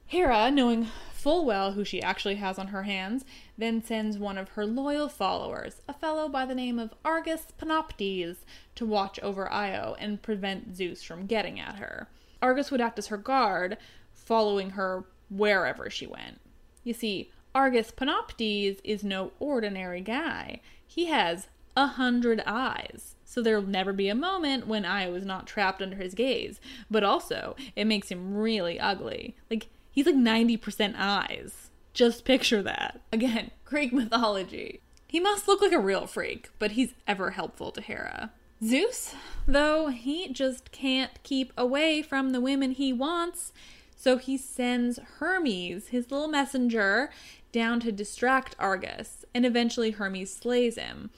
Hera, 0.06 0.50
knowing 0.50 0.88
full 1.12 1.44
well 1.44 1.72
who 1.72 1.84
she 1.84 2.00
actually 2.00 2.36
has 2.36 2.58
on 2.58 2.68
her 2.68 2.84
hands, 2.84 3.26
then 3.58 3.84
sends 3.84 4.16
one 4.16 4.38
of 4.38 4.48
her 4.50 4.64
loyal 4.64 5.10
followers, 5.10 5.82
a 5.86 5.92
fellow 5.92 6.30
by 6.30 6.46
the 6.46 6.54
name 6.54 6.78
of 6.78 6.94
Argus 7.04 7.48
Panoptes, 7.60 8.38
to 8.74 8.86
watch 8.86 9.20
over 9.20 9.52
Io 9.52 9.94
and 9.98 10.22
prevent 10.22 10.74
Zeus 10.74 11.02
from 11.02 11.26
getting 11.26 11.60
at 11.60 11.74
her. 11.74 12.08
Argus 12.42 12.70
would 12.70 12.80
act 12.80 12.98
as 12.98 13.08
her 13.08 13.16
guard, 13.16 13.76
following 14.12 14.70
her 14.70 15.04
wherever 15.28 15.90
she 15.90 16.06
went. 16.06 16.40
You 16.84 16.94
see, 16.94 17.30
Argus 17.54 17.90
Panoptes 17.90 18.80
is 18.84 19.02
no 19.02 19.32
ordinary 19.38 20.00
guy. 20.00 20.60
He 20.86 21.06
has 21.06 21.48
a 21.76 21.86
hundred 21.86 22.42
eyes. 22.46 23.14
So 23.24 23.42
there'll 23.42 23.62
never 23.62 23.92
be 23.92 24.08
a 24.08 24.14
moment 24.14 24.66
when 24.66 24.84
Io 24.84 25.14
is 25.14 25.24
not 25.24 25.46
trapped 25.46 25.82
under 25.82 25.96
his 25.96 26.14
gaze. 26.14 26.60
But 26.90 27.02
also, 27.02 27.56
it 27.74 27.86
makes 27.86 28.08
him 28.08 28.36
really 28.36 28.78
ugly. 28.78 29.36
Like, 29.50 29.68
He's 29.96 30.04
like 30.04 30.14
90% 30.14 30.94
eyes. 30.98 31.70
Just 31.94 32.26
picture 32.26 32.62
that. 32.62 33.00
Again, 33.10 33.50
Greek 33.64 33.94
mythology. 33.94 34.82
He 35.08 35.18
must 35.18 35.48
look 35.48 35.62
like 35.62 35.72
a 35.72 35.78
real 35.78 36.06
freak, 36.06 36.50
but 36.58 36.72
he's 36.72 36.92
ever 37.06 37.30
helpful 37.30 37.70
to 37.72 37.80
Hera. 37.80 38.30
Zeus, 38.64 39.14
though, 39.46 39.88
he 39.88 40.28
just 40.28 40.72
can't 40.72 41.22
keep 41.22 41.52
away 41.56 42.00
from 42.02 42.30
the 42.30 42.40
women 42.40 42.70
he 42.72 42.92
wants, 42.92 43.52
so 43.94 44.16
he 44.16 44.36
sends 44.38 44.98
Hermes, 45.18 45.88
his 45.88 46.10
little 46.10 46.28
messenger, 46.28 47.10
down 47.52 47.80
to 47.80 47.92
distract 47.92 48.56
Argus, 48.58 49.24
and 49.34 49.44
eventually 49.44 49.90
Hermes 49.92 50.34
slays 50.34 50.76
him. 50.76 51.10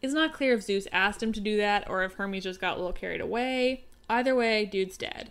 It's 0.00 0.14
not 0.14 0.32
clear 0.32 0.54
if 0.54 0.62
Zeus 0.62 0.88
asked 0.90 1.22
him 1.22 1.32
to 1.32 1.40
do 1.40 1.56
that 1.58 1.88
or 1.88 2.02
if 2.02 2.14
Hermes 2.14 2.44
just 2.44 2.60
got 2.60 2.74
a 2.74 2.76
little 2.76 2.92
carried 2.92 3.20
away. 3.20 3.84
Either 4.08 4.34
way, 4.34 4.64
dude's 4.64 4.96
dead. 4.96 5.30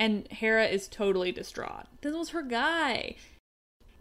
And 0.00 0.26
Hera 0.32 0.66
is 0.66 0.88
totally 0.88 1.30
distraught. 1.30 1.86
This 2.00 2.14
was 2.14 2.30
her 2.30 2.42
guy. 2.42 3.14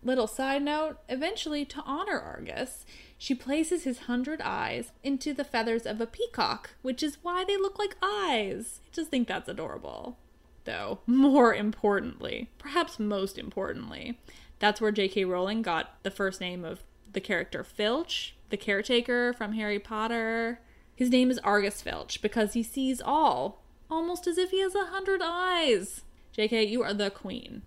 Little 0.07 0.25
side 0.25 0.63
note 0.63 0.99
eventually, 1.09 1.65
to 1.65 1.83
honor 1.85 2.17
Argus, 2.17 2.85
she 3.17 3.35
places 3.35 3.83
his 3.83 3.99
hundred 3.99 4.39
eyes 4.41 4.93
into 5.03 5.33
the 5.33 5.43
feathers 5.43 5.85
of 5.85 5.99
a 5.99 6.07
peacock, 6.07 6.69
which 6.81 7.03
is 7.03 7.17
why 7.23 7.43
they 7.43 7.57
look 7.57 7.77
like 7.77 7.97
eyes. 8.01 8.79
I 8.85 8.87
just 8.93 9.11
think 9.11 9.27
that's 9.27 9.49
adorable. 9.49 10.17
Though, 10.63 10.99
more 11.07 11.53
importantly, 11.53 12.49
perhaps 12.57 12.99
most 12.99 13.37
importantly, 13.37 14.17
that's 14.59 14.79
where 14.79 14.93
J.K. 14.93 15.25
Rowling 15.25 15.61
got 15.61 16.01
the 16.03 16.11
first 16.11 16.39
name 16.39 16.63
of 16.63 16.83
the 17.11 17.19
character 17.19 17.61
Filch, 17.65 18.33
the 18.49 18.55
caretaker 18.55 19.33
from 19.33 19.53
Harry 19.55 19.77
Potter. 19.77 20.61
His 20.95 21.09
name 21.09 21.29
is 21.29 21.39
Argus 21.39 21.81
Filch 21.81 22.21
because 22.21 22.53
he 22.53 22.63
sees 22.63 23.01
all, 23.01 23.61
almost 23.91 24.25
as 24.25 24.37
if 24.37 24.51
he 24.51 24.61
has 24.61 24.73
a 24.73 24.85
hundred 24.85 25.19
eyes. 25.21 26.05
JK, 26.33 26.69
you 26.69 26.81
are 26.81 26.93
the 26.93 27.09
queen. 27.09 27.63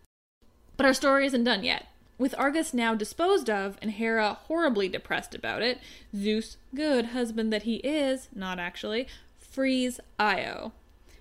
But 0.78 0.86
our 0.86 0.94
story 0.94 1.26
isn't 1.26 1.44
done 1.44 1.64
yet. 1.64 1.84
With 2.20 2.34
Argus 2.36 2.74
now 2.74 2.94
disposed 2.94 3.48
of 3.48 3.78
and 3.80 3.92
Hera 3.92 4.34
horribly 4.42 4.90
depressed 4.90 5.34
about 5.34 5.62
it, 5.62 5.78
Zeus, 6.14 6.58
good 6.74 7.06
husband 7.06 7.50
that 7.50 7.62
he 7.62 7.76
is, 7.76 8.28
not 8.34 8.58
actually, 8.58 9.08
frees 9.38 10.00
Io. 10.18 10.72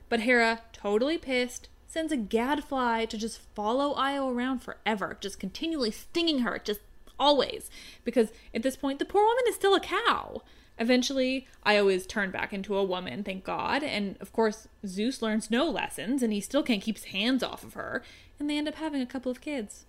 But 0.10 0.20
Hera, 0.20 0.60
totally 0.74 1.18
pissed, 1.18 1.70
sends 1.88 2.12
a 2.12 2.18
gadfly 2.18 3.06
to 3.06 3.18
just 3.18 3.40
follow 3.56 3.94
Io 3.94 4.28
around 4.30 4.60
forever, 4.60 5.18
just 5.22 5.40
continually 5.40 5.90
stinging 5.90 6.40
her, 6.40 6.60
just 6.62 6.82
always. 7.18 7.72
Because 8.04 8.34
at 8.54 8.64
this 8.64 8.76
point, 8.76 9.00
the 9.00 9.06
poor 9.06 9.24
woman 9.24 9.46
is 9.48 9.56
still 9.56 9.76
a 9.76 9.80
cow. 9.80 10.42
Eventually, 10.78 11.48
Io 11.64 11.88
is 11.88 12.06
turned 12.06 12.34
back 12.34 12.52
into 12.52 12.76
a 12.76 12.84
woman, 12.84 13.24
thank 13.24 13.46
God, 13.46 13.84
and 13.84 14.18
of 14.20 14.34
course, 14.34 14.68
Zeus 14.86 15.22
learns 15.22 15.50
no 15.50 15.70
lessons 15.70 16.22
and 16.22 16.34
he 16.34 16.42
still 16.42 16.62
can't 16.62 16.82
keep 16.82 16.98
his 16.98 17.06
hands 17.06 17.42
off 17.42 17.64
of 17.64 17.76
her, 17.76 18.04
and 18.38 18.50
they 18.50 18.58
end 18.58 18.68
up 18.68 18.76
having 18.76 19.02
a 19.02 19.06
couple 19.06 19.32
of 19.32 19.40
kids. 19.40 19.86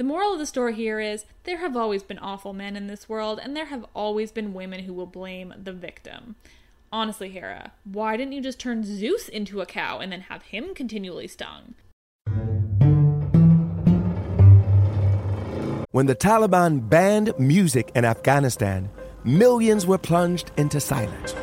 The 0.00 0.04
moral 0.04 0.32
of 0.32 0.38
the 0.38 0.46
story 0.46 0.72
here 0.72 0.98
is 0.98 1.26
there 1.44 1.58
have 1.58 1.76
always 1.76 2.02
been 2.02 2.18
awful 2.20 2.54
men 2.54 2.74
in 2.74 2.86
this 2.86 3.06
world, 3.06 3.38
and 3.38 3.54
there 3.54 3.66
have 3.66 3.84
always 3.94 4.32
been 4.32 4.54
women 4.54 4.84
who 4.84 4.94
will 4.94 5.04
blame 5.04 5.52
the 5.62 5.74
victim. 5.74 6.36
Honestly, 6.90 7.28
Hera, 7.28 7.72
why 7.84 8.16
didn't 8.16 8.32
you 8.32 8.40
just 8.40 8.58
turn 8.58 8.82
Zeus 8.82 9.28
into 9.28 9.60
a 9.60 9.66
cow 9.66 9.98
and 9.98 10.10
then 10.10 10.22
have 10.22 10.44
him 10.44 10.74
continually 10.74 11.28
stung? 11.28 11.74
When 15.90 16.06
the 16.06 16.16
Taliban 16.16 16.88
banned 16.88 17.38
music 17.38 17.92
in 17.94 18.06
Afghanistan, 18.06 18.88
millions 19.22 19.86
were 19.86 19.98
plunged 19.98 20.50
into 20.56 20.80
silence. 20.80 21.34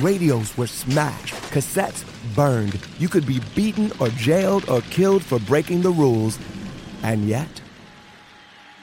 Radios 0.00 0.58
were 0.58 0.66
smashed, 0.66 1.34
cassettes 1.52 2.04
burned. 2.34 2.80
You 2.98 3.08
could 3.08 3.26
be 3.26 3.40
beaten 3.54 3.92
or 4.00 4.08
jailed 4.08 4.68
or 4.68 4.80
killed 4.80 5.22
for 5.22 5.38
breaking 5.38 5.82
the 5.82 5.92
rules. 5.92 6.36
And 7.02 7.26
yet, 7.26 7.59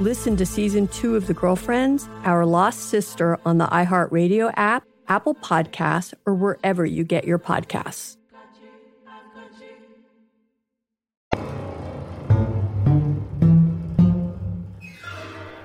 Listen 0.00 0.36
to 0.36 0.46
season 0.46 0.86
two 0.86 1.16
of 1.16 1.26
The 1.26 1.34
Girlfriends, 1.34 2.08
Our 2.22 2.46
Lost 2.46 2.82
Sister 2.88 3.36
on 3.44 3.58
the 3.58 3.66
iHeartRadio 3.66 4.52
app, 4.54 4.84
Apple 5.08 5.34
Podcasts, 5.34 6.14
or 6.24 6.34
wherever 6.34 6.86
you 6.86 7.02
get 7.02 7.24
your 7.24 7.40
podcasts. 7.40 8.16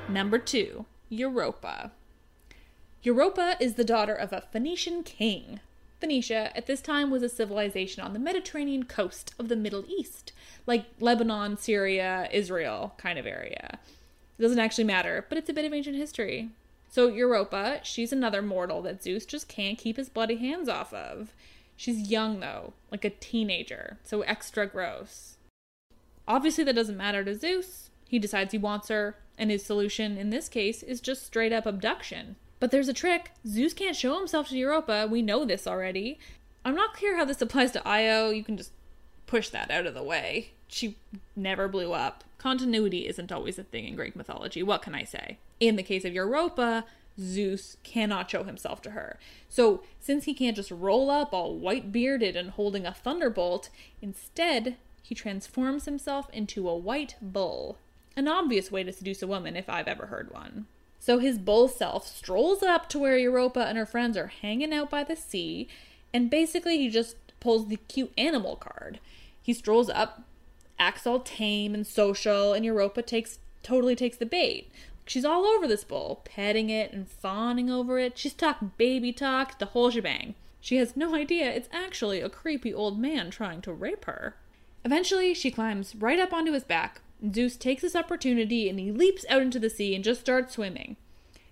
Number 0.10 0.40
two, 0.40 0.88
Europa. 1.10 1.92
Europa 3.04 3.56
is 3.60 3.76
the 3.76 3.84
daughter 3.84 4.16
of 4.16 4.34
a 4.34 4.42
Phoenician 4.52 5.04
king. 5.04 5.60
Phoenicia 6.00 6.58
at 6.58 6.66
this 6.66 6.82
time 6.82 7.12
was 7.12 7.22
a 7.22 7.30
civilization 7.30 8.02
on 8.02 8.14
the 8.14 8.20
Mediterranean 8.20 8.86
coast 8.86 9.36
of 9.38 9.48
the 9.48 9.56
Middle 9.56 9.86
East, 9.88 10.32
like 10.66 10.86
Lebanon, 11.00 11.56
Syria, 11.56 12.28
Israel 12.32 12.96
kind 12.98 13.20
of 13.20 13.28
area. 13.28 13.78
Doesn't 14.44 14.60
actually 14.60 14.84
matter, 14.84 15.26
but 15.30 15.38
it's 15.38 15.48
a 15.48 15.54
bit 15.54 15.64
of 15.64 15.74
ancient 15.74 15.96
history. 15.96 16.50
So, 16.90 17.08
Europa, 17.08 17.80
she's 17.82 18.12
another 18.12 18.42
mortal 18.42 18.82
that 18.82 19.02
Zeus 19.02 19.26
just 19.26 19.48
can't 19.48 19.78
keep 19.78 19.96
his 19.96 20.10
bloody 20.10 20.36
hands 20.36 20.68
off 20.68 20.94
of. 20.94 21.32
She's 21.78 22.12
young, 22.12 22.42
though, 22.42 22.74
like 22.92 23.06
a 23.06 23.10
teenager, 23.10 24.00
so 24.04 24.22
extra 24.24 24.68
gross. 24.68 25.38
Obviously, 26.28 26.66
that 26.66 26.76
doesn't 26.76 26.98
matter 26.98 27.24
to 27.24 27.36
Zeus. 27.36 27.90
He 28.10 28.20
decides 28.20 28.52
he 28.52 28.58
wants 28.58 28.90
her, 28.90 29.16
and 29.38 29.50
his 29.50 29.64
solution 29.64 30.18
in 30.18 30.30
this 30.30 30.50
case 30.50 30.84
is 30.84 31.00
just 31.00 31.26
straight 31.26 31.54
up 31.54 31.66
abduction. 31.66 32.36
But 32.60 32.72
there's 32.72 32.90
a 32.90 32.94
trick 32.94 33.32
Zeus 33.48 33.74
can't 33.74 33.96
show 33.96 34.18
himself 34.18 34.50
to 34.50 34.58
Europa. 34.58 35.08
We 35.10 35.22
know 35.22 35.46
this 35.46 35.66
already. 35.66 36.20
I'm 36.66 36.76
not 36.76 36.94
clear 36.94 37.16
how 37.16 37.24
this 37.24 37.42
applies 37.42 37.72
to 37.72 37.88
Io. 37.88 38.30
You 38.30 38.44
can 38.44 38.58
just 38.58 38.74
push 39.26 39.48
that 39.52 39.72
out 39.72 39.86
of 39.86 39.94
the 39.94 40.04
way. 40.04 40.52
She 40.74 40.96
never 41.36 41.68
blew 41.68 41.94
up. 41.94 42.24
Continuity 42.40 43.08
isn't 43.08 43.32
always 43.32 43.60
a 43.60 43.64
thing 43.64 43.86
in 43.86 43.96
Greek 43.96 44.16
mythology. 44.16 44.64
What 44.64 44.82
can 44.82 44.96
I 44.96 45.04
say? 45.04 45.38
In 45.60 45.76
the 45.76 45.84
case 45.84 46.04
of 46.04 46.14
Europa, 46.14 46.86
Zeus 47.20 47.78
cannot 47.84 48.32
show 48.32 48.44
himself 48.44 48.82
to 48.82 48.90
her. 48.90 49.20
So, 49.50 49.84
since 50.00 50.26
he 50.26 50.34
can't 50.34 50.56
just 50.56 50.72
roll 50.72 51.12
up 51.12 51.32
all 51.32 51.56
white 51.56 51.92
bearded 51.92 52.36
and 52.36 52.50
holding 52.50 52.88
a 52.88 52.92
thunderbolt, 52.92 53.70
instead, 54.02 54.78
he 55.04 55.14
transforms 55.14 55.86
himself 55.86 56.28
into 56.34 56.68
a 56.68 56.76
white 56.76 57.18
bull. 57.22 57.78
An 58.16 58.28
obvious 58.28 58.72
way 58.72 58.84
to 58.84 58.92
seduce 58.92 59.22
a 59.22 59.28
woman 59.28 59.56
if 59.56 59.70
I've 59.70 59.88
ever 59.88 60.08
heard 60.08 60.32
one. 60.32 60.66
So 61.00 61.20
his 61.20 61.38
bull 61.38 61.68
self 61.68 62.08
strolls 62.08 62.64
up 62.64 62.90
to 62.90 63.00
where 63.00 63.16
Europa 63.16 63.60
and 63.60 63.78
her 63.78 63.86
friends 63.86 64.18
are 64.18 64.28
hanging 64.42 64.74
out 64.74 64.90
by 64.90 65.04
the 65.04 65.16
sea, 65.16 65.68
and 66.12 66.32
basically 66.32 66.80
he 66.80 66.90
just 66.90 67.16
pulls 67.40 67.68
the 67.68 67.78
cute 67.78 68.12
animal 68.18 68.56
card. 68.56 69.00
He 69.40 69.54
strolls 69.54 69.92
up, 69.92 70.24
acts 70.80 71.08
all 71.08 71.20
tame 71.20 71.74
and 71.74 71.86
social, 71.86 72.54
and 72.54 72.66
Europa 72.66 73.02
takes 73.02 73.40
totally 73.62 73.96
takes 73.96 74.18
the 74.18 74.26
bait. 74.26 74.70
She's 75.06 75.26
all 75.26 75.46
over 75.46 75.68
this 75.68 75.84
bull, 75.84 76.22
petting 76.26 76.70
it 76.70 76.94
and 76.94 77.08
fawning 77.08 77.70
over 77.70 78.00
it. 78.00 78.18
She's 78.18 78.34
talking 78.34 78.72
baby 78.78 79.12
talk, 79.12 79.60
the 79.60 79.68
whole 79.68 79.90
shebang. 79.90 80.36
She 80.62 80.78
has 80.78 80.96
no 80.96 81.14
idea 81.14 81.52
it's 81.52 81.68
actually 81.74 82.22
a 82.22 82.30
creepy 82.30 82.74
old 82.74 82.98
man 83.00 83.30
trying 83.30 83.62
to 83.64 83.74
rape 83.74 84.06
her. 84.06 84.36
Eventually, 84.86 85.34
she 85.34 85.52
climbs 85.52 85.96
right 85.96 86.20
up 86.20 86.32
onto 86.32 86.54
his 86.54 86.64
back. 86.64 87.02
Zeus 87.34 87.58
takes 87.58 87.82
this 87.82 87.96
opportunity 87.96 88.70
and 88.70 88.80
he 88.80 88.92
leaps 88.92 89.26
out 89.30 89.42
into 89.42 89.60
the 89.60 89.70
sea 89.70 89.96
and 89.96 90.04
just 90.04 90.22
starts 90.22 90.54
swimming. 90.54 90.98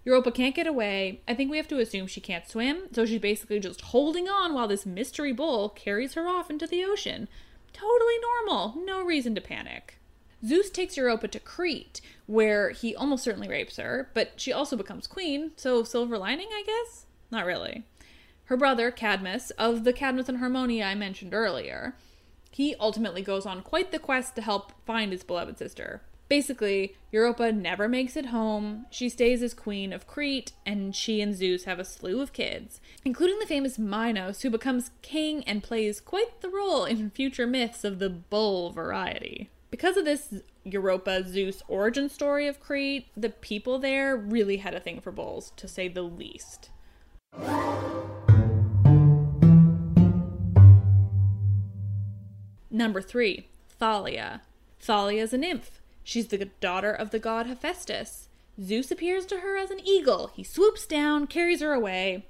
Europa 0.04 0.32
can't 0.32 0.56
get 0.56 0.66
away. 0.66 1.22
I 1.28 1.34
think 1.36 1.52
we 1.52 1.58
have 1.58 1.68
to 1.68 1.80
assume 1.80 2.08
she 2.08 2.22
can't 2.22 2.48
swim, 2.48 2.84
so 2.92 3.06
she's 3.06 3.22
basically 3.22 3.60
just 3.60 3.82
holding 3.82 4.28
on 4.28 4.54
while 4.54 4.68
this 4.68 4.86
mystery 4.86 5.32
bull 5.32 5.70
carries 5.70 6.16
her 6.16 6.28
off 6.28 6.50
into 6.50 6.66
the 6.66 6.84
ocean. 6.84 7.28
Totally 7.74 8.16
normal, 8.22 8.82
no 8.84 9.04
reason 9.04 9.36
to 9.36 9.42
panic. 9.42 9.98
Zeus 10.46 10.70
takes 10.70 10.98
Europa 10.98 11.28
to 11.28 11.40
Crete, 11.40 12.02
where 12.26 12.72
he 12.72 12.96
almost 12.96 13.24
certainly 13.24 13.48
rapes 13.48 13.78
her, 13.78 14.10
but 14.14 14.34
she 14.38 14.52
also 14.52 14.76
becomes 14.76 15.06
queen, 15.08 15.52
so 15.56 15.84
silver 15.84 16.18
lining, 16.18 16.48
I 16.52 16.64
guess? 16.66 17.06
Not 17.30 17.46
really. 17.46 17.84
Her 18.46 18.58
brother, 18.58 18.92
Cadmus, 18.92 19.52
of 19.52 19.84
the 19.84 19.94
Cadmus 19.94 20.28
and 20.28 20.40
Harmonia 20.40 20.84
I 20.84 20.96
mentioned 20.96 21.34
earlier, 21.34 21.96
He 22.52 22.76
ultimately 22.80 23.22
goes 23.22 23.46
on 23.46 23.62
quite 23.62 23.92
the 23.92 24.00
quest 24.00 24.36
to 24.36 24.42
help 24.42 24.74
find 24.86 25.14
his 25.14 25.24
beloved 25.24 25.58
sister. 25.58 26.02
Basically, 26.32 26.96
Europa 27.12 27.52
never 27.52 27.90
makes 27.90 28.16
it 28.16 28.28
home. 28.28 28.86
She 28.90 29.10
stays 29.10 29.44
as 29.44 29.54
queen 29.54 29.92
of 29.92 30.08
Crete, 30.08 30.54
and 30.66 30.96
she 30.96 31.20
and 31.20 31.36
Zeus 31.36 31.66
have 31.66 31.78
a 31.78 31.84
slew 31.84 32.22
of 32.22 32.32
kids, 32.32 32.80
including 33.04 33.38
the 33.40 33.46
famous 33.46 33.78
Minos, 33.78 34.42
who 34.42 34.50
becomes 34.50 34.92
king 35.02 35.44
and 35.44 35.62
plays 35.62 36.00
quite 36.00 36.40
the 36.40 36.48
role 36.48 36.86
in 36.86 37.10
future 37.10 37.46
myths 37.46 37.84
of 37.84 38.00
the 38.00 38.10
bull 38.10 38.70
variety. 38.70 39.50
Because 39.72 39.98
of 39.98 40.06
this 40.06 40.36
Europa 40.64 41.28
Zeus 41.28 41.64
origin 41.68 42.08
story 42.08 42.48
of 42.48 42.62
Crete, 42.62 43.08
the 43.18 43.28
people 43.28 43.78
there 43.78 44.16
really 44.16 44.56
had 44.56 44.74
a 44.74 44.80
thing 44.80 45.02
for 45.02 45.12
bulls, 45.12 45.52
to 45.58 45.68
say 45.68 45.90
the 45.90 46.02
least. 46.02 46.70
Number 52.70 53.02
three, 53.02 53.50
Thalia. 53.68 54.44
Thalia 54.80 55.24
is 55.24 55.34
a 55.34 55.38
nymph. 55.38 55.81
She's 56.04 56.28
the 56.28 56.46
daughter 56.60 56.92
of 56.92 57.12
the 57.12 57.20
god 57.20 57.48
Hephaestus. 57.48 58.28
Zeus 58.62 58.92
appears 58.92 59.26
to 59.28 59.40
her 59.40 59.58
as 59.58 59.72
an 59.72 59.80
eagle. 59.84 60.32
He 60.36 60.44
swoops 60.44 60.86
down, 60.86 61.28
carries 61.28 61.62
her 61.62 61.74
away. 61.74 62.26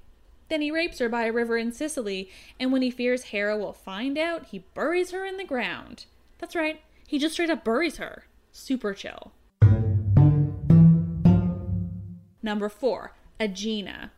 Then 0.50 0.62
he 0.62 0.70
rapes 0.70 1.00
her 1.00 1.08
by 1.08 1.26
a 1.26 1.32
river 1.32 1.58
in 1.58 1.72
Sicily, 1.72 2.30
and 2.60 2.74
when 2.74 2.82
he 2.82 2.92
fears 2.92 3.24
Hera 3.24 3.58
will 3.58 3.74
find 3.74 4.18
out, 4.18 4.48
he 4.48 4.66
buries 4.76 5.12
her 5.12 5.26
in 5.26 5.38
the 5.38 5.46
ground. 5.46 6.06
That's 6.40 6.56
right, 6.56 6.82
he 7.08 7.18
just 7.18 7.34
straight 7.34 7.50
up 7.50 7.64
buries 7.64 7.98
her. 7.98 8.26
Super 8.52 8.94
chill. 8.94 9.32
Number 12.44 12.68
four, 12.68 13.14
Aegina. 13.40 14.12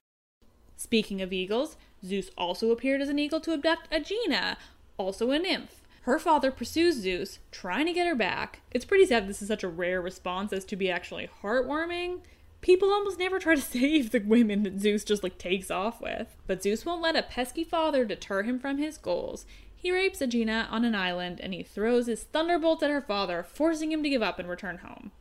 Speaking 0.75 1.21
of 1.21 1.31
eagles, 1.31 1.77
Zeus 2.03 2.31
also 2.37 2.71
appeared 2.71 3.01
as 3.01 3.09
an 3.09 3.19
eagle 3.19 3.39
to 3.41 3.53
abduct 3.53 3.87
Aegina, 3.91 4.57
also 4.97 5.29
a 5.29 5.37
nymph. 5.37 5.82
Her 6.03 6.19
father 6.19 6.51
pursues 6.51 6.95
Zeus, 6.95 7.39
trying 7.49 7.85
to 7.85 7.93
get 7.93 8.07
her 8.07 8.15
back. 8.15 8.59
It's 8.71 8.83
pretty 8.83 9.05
sad 9.05 9.25
this 9.25 9.41
is 9.41 9.47
such 9.47 9.63
a 9.63 9.69
rare 9.69 10.01
response 10.01 10.51
as 10.51 10.65
to 10.65 10.75
be 10.75 10.91
actually 10.91 11.29
heartwarming. 11.41 12.19
People 12.59 12.91
almost 12.91 13.19
never 13.19 13.39
try 13.39 13.55
to 13.55 13.61
save 13.79 14.11
the 14.11 14.19
women 14.19 14.63
that 14.63 14.81
Zeus 14.81 15.05
just 15.05 15.23
like 15.23 15.37
takes 15.37 15.71
off 15.71 16.01
with. 16.01 16.35
But 16.45 16.61
Zeus 16.61 16.85
won't 16.85 17.01
let 17.01 17.15
a 17.15 17.23
pesky 17.23 17.63
father 17.63 18.03
deter 18.03 18.43
him 18.43 18.59
from 18.59 18.79
his 18.79 18.97
goals. 18.97 19.45
He 19.73 19.91
rapes 19.91 20.21
Aegina 20.21 20.67
on 20.69 20.83
an 20.83 20.93
island 20.93 21.39
and 21.39 21.53
he 21.53 21.63
throws 21.63 22.07
his 22.07 22.23
thunderbolts 22.23 22.83
at 22.83 22.89
her 22.89 23.01
father, 23.01 23.41
forcing 23.41 23.93
him 23.93 24.03
to 24.03 24.09
give 24.09 24.21
up 24.21 24.39
and 24.39 24.49
return 24.49 24.79
home. 24.79 25.11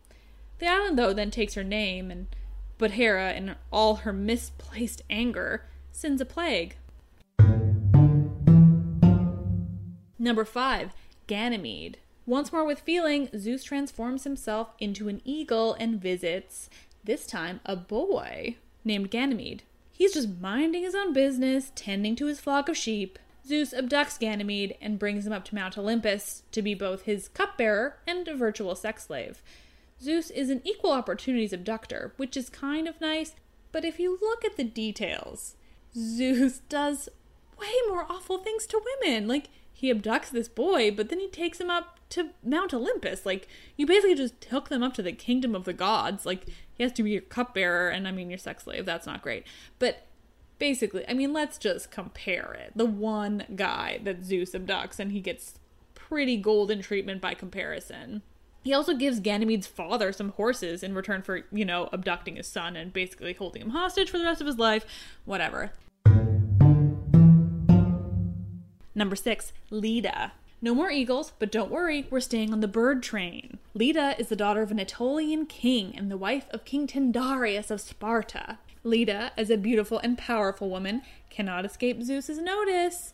The 0.59 0.66
island, 0.66 0.99
though, 0.99 1.12
then 1.12 1.31
takes 1.31 1.55
her 1.55 1.64
name, 1.64 2.11
and 2.11 2.27
but 2.79 2.92
Hera, 2.92 3.33
in 3.33 3.55
all 3.73 3.97
her 3.97 4.12
misplaced 4.12 5.03
anger, 5.09 5.64
sends 5.92 6.21
a 6.21 6.25
plague. 6.25 6.77
Number 10.23 10.45
five, 10.45 10.93
Ganymede. 11.27 11.99
Once 12.27 12.53
more 12.53 12.65
with 12.65 12.79
feeling, 12.79 13.29
Zeus 13.37 13.65
transforms 13.65 14.23
himself 14.23 14.73
into 14.79 15.09
an 15.09 15.21
eagle 15.25 15.75
and 15.75 16.01
visits, 16.01 16.71
this 17.03 17.27
time, 17.27 17.59
a 17.67 17.75
boy 17.75 18.55
named 18.85 19.11
Ganymede. 19.11 19.65
He's 19.91 20.15
just 20.15 20.41
minding 20.41 20.85
his 20.85 20.95
own 20.95 21.13
business, 21.13 21.73
tending 21.75 22.15
to 22.15 22.27
his 22.27 22.39
flock 22.39 22.69
of 22.69 22.77
sheep. 22.77 23.19
Zeus 23.45 23.75
abducts 23.75 24.17
Ganymede 24.17 24.77
and 24.81 24.97
brings 24.97 25.27
him 25.27 25.33
up 25.33 25.45
to 25.47 25.57
Mount 25.57 25.77
Olympus 25.77 26.45
to 26.53 26.63
be 26.63 26.73
both 26.73 27.03
his 27.03 27.27
cupbearer 27.27 27.97
and 28.07 28.29
a 28.29 28.37
virtual 28.37 28.77
sex 28.77 29.07
slave. 29.07 29.43
Zeus 30.01 30.31
is 30.31 30.51
an 30.51 30.63
equal 30.63 30.93
opportunities 30.93 31.53
abductor, 31.53 32.13
which 32.17 32.37
is 32.37 32.49
kind 32.49 32.87
of 32.87 33.01
nice, 33.01 33.35
but 33.73 33.85
if 33.85 33.99
you 33.99 34.19
look 34.23 34.45
at 34.45 34.57
the 34.57 34.63
details, 34.63 35.57
Zeus 35.97 36.61
does 36.69 37.09
way 37.61 37.73
more 37.89 38.07
awful 38.09 38.39
things 38.39 38.67
to 38.67 38.81
women. 39.03 39.27
Like, 39.27 39.49
he 39.83 39.92
abducts 39.92 40.31
this 40.31 40.47
boy, 40.47 40.92
but 40.92 41.09
then 41.09 41.18
he 41.18 41.27
takes 41.27 41.61
him 41.61 41.68
up 41.68 41.99
to 42.11 42.31
Mount 42.45 42.73
Olympus. 42.73 43.27
Like, 43.27 43.49
you 43.77 43.85
basically 43.85 44.14
just 44.14 44.40
took 44.40 44.68
them 44.68 44.81
up 44.81 44.95
to 44.95 45.03
the 45.03 45.11
kingdom 45.11 45.57
of 45.57 45.64
the 45.64 45.73
gods. 45.73 46.25
Like, 46.25 46.47
he 46.73 46.85
has 46.85 46.92
to 46.92 47.03
be 47.03 47.11
your 47.11 47.23
cupbearer, 47.23 47.88
and 47.88 48.07
I 48.07 48.12
mean, 48.12 48.31
your 48.31 48.38
sex 48.38 48.62
slave. 48.62 48.87
That's 48.87 49.09
not 49.09 49.23
great. 49.23 49.45
But 49.81 50.07
basically, 50.61 51.05
I 51.09 51.14
mean, 51.14 51.33
let's 51.33 51.59
just 51.59 51.90
compare 51.90 52.57
it. 52.61 52.75
The 52.77 52.87
one 52.87 53.45
guy 53.57 53.99
that 54.05 54.23
Zeus 54.23 54.53
abducts, 54.53 55.01
and 55.01 55.11
he 55.11 55.21
gets 55.21 55.59
pretty 55.97 56.37
golden 56.37 56.81
treatment 56.81 57.21
by 57.21 57.35
comparison. 57.35 58.23
He 58.62 58.73
also 58.73 58.95
gives 58.95 59.21
Ganymede's 59.21 59.66
father 59.66 60.12
some 60.12 60.29
horses 60.29 60.85
in 60.85 60.95
return 60.95 61.23
for, 61.23 61.42
you 61.51 61.64
know, 61.64 61.88
abducting 61.92 62.37
his 62.37 62.47
son 62.47 62.77
and 62.77 62.92
basically 62.92 63.33
holding 63.33 63.62
him 63.62 63.71
hostage 63.71 64.11
for 64.11 64.18
the 64.18 64.25
rest 64.25 64.40
of 64.40 64.47
his 64.47 64.59
life. 64.59 64.87
Whatever. 65.25 65.73
Number 68.95 69.17
six, 69.17 69.53
Leda. 69.71 70.33
No 70.61 70.75
more 70.75 70.91
eagles, 70.91 71.33
but 71.39 71.51
don't 71.51 71.73
worry, 71.73 72.07
we're 72.09 72.21
staying 72.21 72.53
on 72.53 72.61
the 72.61 72.69
bird 72.69 73.03
train. 73.03 73.59
Leda 73.75 74.15
is 74.19 74.29
the 74.29 74.37
daughter 74.37 74.63
of 74.63 74.71
an 74.71 74.79
Aetolian 74.79 75.47
king 75.47 75.93
and 75.97 76.11
the 76.11 76.17
wife 76.17 76.47
of 76.51 76.65
King 76.65 76.87
Tyndareus 76.87 77.71
of 77.71 77.81
Sparta. 77.81 78.59
Leda, 78.85 79.33
as 79.37 79.51
a 79.51 79.57
beautiful 79.57 79.99
and 79.99 80.17
powerful 80.17 80.71
woman, 80.71 81.03
cannot 81.31 81.65
escape 81.65 82.03
Zeus's 82.03 82.39
notice. 82.39 83.13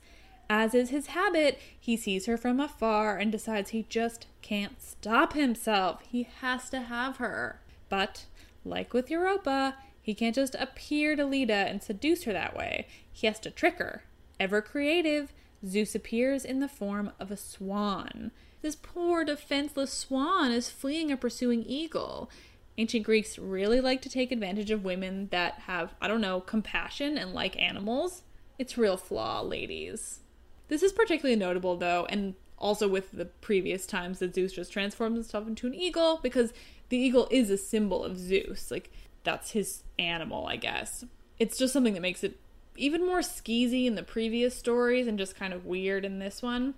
As 0.50 0.74
is 0.74 0.90
his 0.90 1.08
habit, 1.08 1.58
he 1.78 1.96
sees 1.96 2.26
her 2.26 2.36
from 2.36 2.58
afar 2.58 3.16
and 3.16 3.30
decides 3.30 3.70
he 3.70 3.86
just 3.88 4.26
can't 4.42 4.80
stop 4.82 5.34
himself. 5.34 6.02
He 6.08 6.28
has 6.40 6.68
to 6.70 6.80
have 6.80 7.16
her. 7.18 7.60
But, 7.88 8.24
like 8.64 8.92
with 8.92 9.10
Europa, 9.10 9.76
he 10.00 10.14
can't 10.14 10.34
just 10.34 10.54
appear 10.54 11.16
to 11.16 11.24
Leda 11.26 11.52
and 11.52 11.82
seduce 11.82 12.24
her 12.24 12.32
that 12.32 12.56
way. 12.56 12.86
He 13.12 13.26
has 13.26 13.38
to 13.40 13.50
trick 13.50 13.78
her. 13.78 14.04
Ever 14.40 14.62
creative, 14.62 15.34
Zeus 15.66 15.94
appears 15.94 16.44
in 16.44 16.60
the 16.60 16.68
form 16.68 17.12
of 17.18 17.30
a 17.30 17.36
swan. 17.36 18.30
This 18.62 18.76
poor 18.76 19.24
defenseless 19.24 19.92
swan 19.92 20.52
is 20.52 20.68
fleeing 20.68 21.10
a 21.12 21.16
pursuing 21.16 21.64
eagle. 21.64 22.30
Ancient 22.76 23.04
Greeks 23.04 23.38
really 23.38 23.80
like 23.80 24.02
to 24.02 24.08
take 24.08 24.30
advantage 24.30 24.70
of 24.70 24.84
women 24.84 25.28
that 25.30 25.54
have, 25.66 25.94
I 26.00 26.08
don't 26.08 26.20
know, 26.20 26.40
compassion 26.40 27.18
and 27.18 27.32
like 27.32 27.60
animals. 27.60 28.22
It's 28.58 28.78
real 28.78 28.96
flaw, 28.96 29.40
ladies. 29.42 30.20
This 30.68 30.82
is 30.82 30.92
particularly 30.92 31.36
notable, 31.36 31.76
though, 31.76 32.06
and 32.08 32.34
also 32.56 32.88
with 32.88 33.12
the 33.12 33.24
previous 33.24 33.86
times 33.86 34.18
that 34.18 34.34
Zeus 34.34 34.52
just 34.52 34.72
transforms 34.72 35.16
himself 35.16 35.46
into 35.46 35.66
an 35.66 35.74
eagle, 35.74 36.20
because 36.22 36.52
the 36.88 36.98
eagle 36.98 37.28
is 37.30 37.50
a 37.50 37.56
symbol 37.56 38.04
of 38.04 38.18
Zeus. 38.18 38.70
Like, 38.70 38.90
that's 39.24 39.52
his 39.52 39.82
animal, 39.98 40.46
I 40.46 40.56
guess. 40.56 41.04
It's 41.38 41.56
just 41.56 41.72
something 41.72 41.94
that 41.94 42.00
makes 42.00 42.24
it 42.24 42.38
even 42.78 43.06
more 43.06 43.20
skeezy 43.20 43.86
in 43.86 43.94
the 43.94 44.02
previous 44.02 44.56
stories 44.56 45.06
and 45.06 45.18
just 45.18 45.36
kind 45.36 45.52
of 45.52 45.66
weird 45.66 46.04
in 46.04 46.18
this 46.18 46.42
one. 46.42 46.74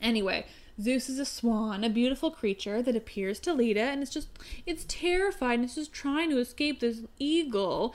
Anyway, 0.00 0.46
Zeus 0.80 1.08
is 1.08 1.18
a 1.18 1.24
swan, 1.24 1.82
a 1.82 1.90
beautiful 1.90 2.30
creature 2.30 2.82
that 2.82 2.94
appears 2.94 3.40
to 3.40 3.52
Leda 3.52 3.80
and 3.80 4.02
it's 4.02 4.12
just 4.12 4.28
it's 4.66 4.84
terrified 4.86 5.54
and 5.54 5.64
it's 5.64 5.74
just 5.74 5.92
trying 5.92 6.30
to 6.30 6.38
escape 6.38 6.80
this 6.80 7.00
eagle. 7.18 7.94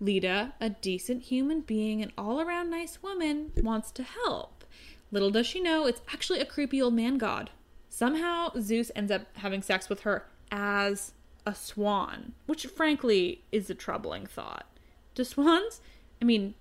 Leda, 0.00 0.54
a 0.60 0.70
decent 0.70 1.24
human 1.24 1.60
being 1.60 2.02
and 2.02 2.12
all 2.18 2.40
around 2.40 2.68
nice 2.68 3.02
woman, 3.02 3.52
wants 3.56 3.92
to 3.92 4.02
help. 4.02 4.64
Little 5.12 5.30
does 5.30 5.46
she 5.46 5.60
know 5.60 5.86
it's 5.86 6.02
actually 6.12 6.40
a 6.40 6.44
creepy 6.44 6.82
old 6.82 6.94
man 6.94 7.18
god. 7.18 7.50
Somehow 7.88 8.50
Zeus 8.60 8.90
ends 8.96 9.12
up 9.12 9.22
having 9.36 9.62
sex 9.62 9.88
with 9.88 10.00
her 10.00 10.26
as 10.50 11.12
a 11.46 11.54
swan, 11.54 12.32
which 12.46 12.66
frankly 12.66 13.42
is 13.52 13.70
a 13.70 13.74
troubling 13.74 14.26
thought. 14.26 14.66
Do 15.14 15.22
swans? 15.22 15.80
I 16.20 16.24
mean, 16.24 16.54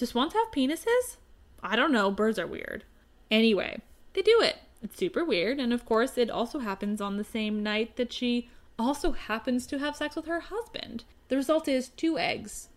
do 0.00 0.06
swans 0.06 0.32
have 0.32 0.50
penises? 0.50 1.18
I 1.62 1.76
don't 1.76 1.92
know, 1.92 2.10
birds 2.10 2.38
are 2.38 2.46
weird. 2.46 2.84
Anyway, 3.30 3.82
they 4.14 4.22
do 4.22 4.40
it. 4.40 4.56
It's 4.82 4.96
super 4.96 5.26
weird, 5.26 5.60
and 5.60 5.74
of 5.74 5.84
course, 5.84 6.16
it 6.16 6.30
also 6.30 6.60
happens 6.60 7.02
on 7.02 7.18
the 7.18 7.24
same 7.24 7.62
night 7.62 7.96
that 7.96 8.10
she 8.10 8.48
also 8.78 9.12
happens 9.12 9.66
to 9.66 9.78
have 9.78 9.94
sex 9.94 10.16
with 10.16 10.24
her 10.24 10.40
husband. 10.40 11.04
The 11.28 11.36
result 11.36 11.68
is 11.68 11.90
two 11.90 12.18
eggs. 12.18 12.70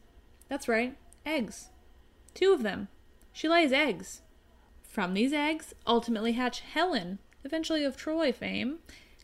That's 0.49 0.67
right, 0.67 0.97
eggs. 1.25 1.69
Two 2.33 2.51
of 2.51 2.61
them. 2.61 2.89
She 3.31 3.47
lays 3.47 3.71
eggs. 3.71 4.21
From 4.83 5.13
these 5.13 5.31
eggs, 5.31 5.73
ultimately 5.87 6.33
hatch 6.33 6.59
Helen, 6.59 7.19
eventually 7.45 7.85
of 7.85 7.95
Troy 7.95 8.33
fame, 8.33 8.79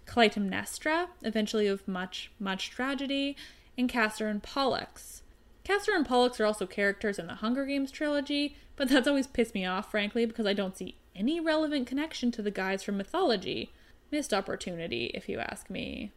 Clytemnestra, 0.08 1.08
eventually 1.22 1.68
of 1.68 1.86
much, 1.86 2.32
much 2.40 2.72
tragedy, 2.72 3.36
and 3.78 3.90
Castor 3.90 4.30
and 4.30 4.42
Pollux. 4.42 5.22
Castor 5.70 5.94
and 5.94 6.04
Pollux 6.04 6.40
are 6.40 6.48
also 6.48 6.66
characters 6.66 7.20
in 7.20 7.28
the 7.28 7.36
Hunger 7.36 7.64
Games 7.64 7.92
trilogy, 7.92 8.56
but 8.76 8.90
that's 8.90 9.08
always 9.08 9.28
pissed 9.28 9.54
me 9.54 9.68
off, 9.68 9.92
frankly, 9.92 10.26
because 10.26 10.48
I 10.48 10.54
don't 10.54 10.76
see 10.76 10.98
any 11.16 11.40
relevant 11.40 11.86
connection 11.86 12.32
to 12.32 12.42
the 12.42 12.50
guys 12.50 12.82
from 12.82 12.98
mythology. 12.98 13.72
Missed 14.10 14.34
opportunity, 14.34 15.12
if 15.14 15.30
you 15.30 15.38
ask 15.38 15.70
me. 15.70 16.12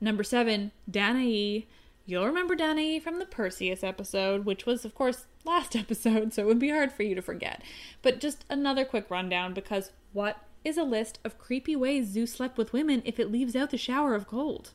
Number 0.00 0.22
seven, 0.24 0.72
Danae. 0.90 1.66
You'll 2.06 2.24
remember 2.24 2.54
Danae 2.54 3.00
from 3.00 3.18
the 3.18 3.26
Perseus 3.26 3.84
episode, 3.84 4.46
which 4.46 4.64
was, 4.64 4.86
of 4.86 4.94
course, 4.94 5.26
last 5.44 5.76
episode, 5.76 6.32
so 6.32 6.40
it 6.40 6.46
would 6.46 6.58
be 6.58 6.70
hard 6.70 6.90
for 6.90 7.02
you 7.02 7.14
to 7.14 7.20
forget. 7.20 7.60
But 8.00 8.18
just 8.18 8.46
another 8.48 8.86
quick 8.86 9.10
rundown 9.10 9.52
because 9.52 9.90
what 10.14 10.38
is 10.64 10.78
a 10.78 10.84
list 10.84 11.18
of 11.22 11.36
creepy 11.36 11.76
ways 11.76 12.06
Zeus 12.06 12.32
slept 12.32 12.56
with 12.56 12.72
women 12.72 13.02
if 13.04 13.20
it 13.20 13.30
leaves 13.30 13.54
out 13.54 13.68
the 13.68 13.76
shower 13.76 14.14
of 14.14 14.26
gold? 14.26 14.70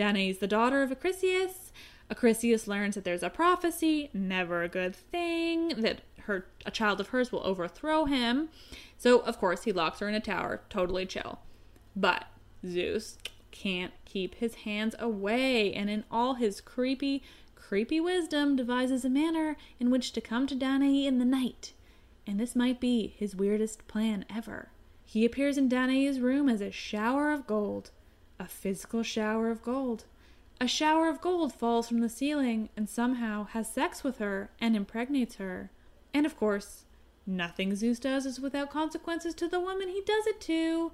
Danae 0.00 0.30
is 0.30 0.38
the 0.38 0.46
daughter 0.46 0.82
of 0.82 0.90
Acrisius. 0.90 1.72
Acrisius 2.10 2.66
learns 2.66 2.94
that 2.94 3.04
there's 3.04 3.22
a 3.22 3.28
prophecy, 3.28 4.08
never 4.14 4.62
a 4.62 4.68
good 4.68 4.96
thing, 4.96 5.68
that 5.76 6.00
her 6.20 6.46
a 6.64 6.70
child 6.70 7.02
of 7.02 7.08
hers 7.08 7.30
will 7.30 7.44
overthrow 7.44 8.06
him. 8.06 8.48
So 8.96 9.18
of 9.18 9.38
course 9.38 9.64
he 9.64 9.72
locks 9.72 9.98
her 9.98 10.08
in 10.08 10.14
a 10.14 10.20
tower, 10.20 10.62
totally 10.70 11.04
chill. 11.04 11.40
But 11.94 12.24
Zeus 12.66 13.18
can't 13.50 13.92
keep 14.06 14.36
his 14.36 14.54
hands 14.54 14.94
away, 14.98 15.74
and 15.74 15.90
in 15.90 16.04
all 16.10 16.36
his 16.36 16.62
creepy, 16.62 17.22
creepy 17.54 18.00
wisdom 18.00 18.56
devises 18.56 19.04
a 19.04 19.10
manner 19.10 19.58
in 19.78 19.90
which 19.90 20.12
to 20.12 20.22
come 20.22 20.46
to 20.46 20.54
Danae 20.54 21.04
in 21.04 21.18
the 21.18 21.26
night. 21.26 21.74
And 22.26 22.40
this 22.40 22.56
might 22.56 22.80
be 22.80 23.14
his 23.18 23.36
weirdest 23.36 23.86
plan 23.86 24.24
ever. 24.34 24.70
He 25.04 25.26
appears 25.26 25.58
in 25.58 25.68
Danae's 25.68 26.20
room 26.20 26.48
as 26.48 26.62
a 26.62 26.70
shower 26.70 27.30
of 27.30 27.46
gold, 27.46 27.90
a 28.40 28.46
physical 28.46 29.02
shower 29.02 29.50
of 29.50 29.62
gold. 29.62 30.06
A 30.60 30.66
shower 30.66 31.08
of 31.08 31.20
gold 31.20 31.52
falls 31.52 31.86
from 31.86 32.00
the 32.00 32.08
ceiling 32.08 32.70
and 32.76 32.88
somehow 32.88 33.44
has 33.44 33.68
sex 33.68 34.02
with 34.02 34.18
her 34.18 34.50
and 34.58 34.74
impregnates 34.74 35.36
her. 35.36 35.70
And 36.14 36.24
of 36.24 36.36
course, 36.36 36.86
nothing 37.26 37.76
Zeus 37.76 37.98
does 37.98 38.24
is 38.24 38.40
without 38.40 38.70
consequences 38.70 39.34
to 39.34 39.46
the 39.46 39.60
woman 39.60 39.88
he 39.88 40.02
does 40.06 40.26
it 40.26 40.40
to. 40.42 40.90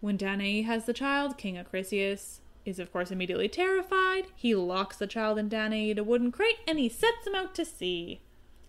When 0.00 0.18
Danae 0.18 0.62
has 0.62 0.84
the 0.84 0.92
child, 0.92 1.38
King 1.38 1.56
Acrisius 1.56 2.40
is 2.66 2.78
of 2.78 2.92
course 2.92 3.10
immediately 3.10 3.48
terrified. 3.48 4.26
He 4.36 4.54
locks 4.54 4.98
the 4.98 5.06
child 5.06 5.38
in 5.38 5.48
Danae 5.48 5.90
in 5.90 5.98
a 5.98 6.04
wooden 6.04 6.30
crate 6.30 6.58
and 6.68 6.78
he 6.78 6.90
sets 6.90 7.26
him 7.26 7.34
out 7.34 7.54
to 7.54 7.64
sea. 7.64 8.20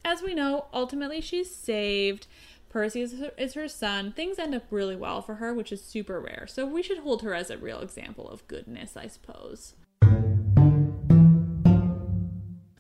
As 0.06 0.22
we 0.22 0.34
know, 0.34 0.66
ultimately 0.74 1.22
she's 1.22 1.54
saved. 1.54 2.28
Perseus 2.74 3.14
is 3.38 3.54
her 3.54 3.68
son. 3.68 4.12
Things 4.14 4.40
end 4.40 4.56
up 4.56 4.64
really 4.72 4.96
well 4.96 5.22
for 5.22 5.36
her, 5.36 5.54
which 5.54 5.72
is 5.72 5.86
super 5.86 6.20
rare. 6.20 6.48
So 6.50 6.66
we 6.66 6.82
should 6.82 6.98
hold 6.98 7.22
her 7.22 7.36
as 7.36 7.52
a 7.52 7.58
real 7.60 7.82
example 7.82 8.28
of 8.28 8.48
goodness, 8.48 8.98
I 8.98 9.06
suppose. 9.06 9.76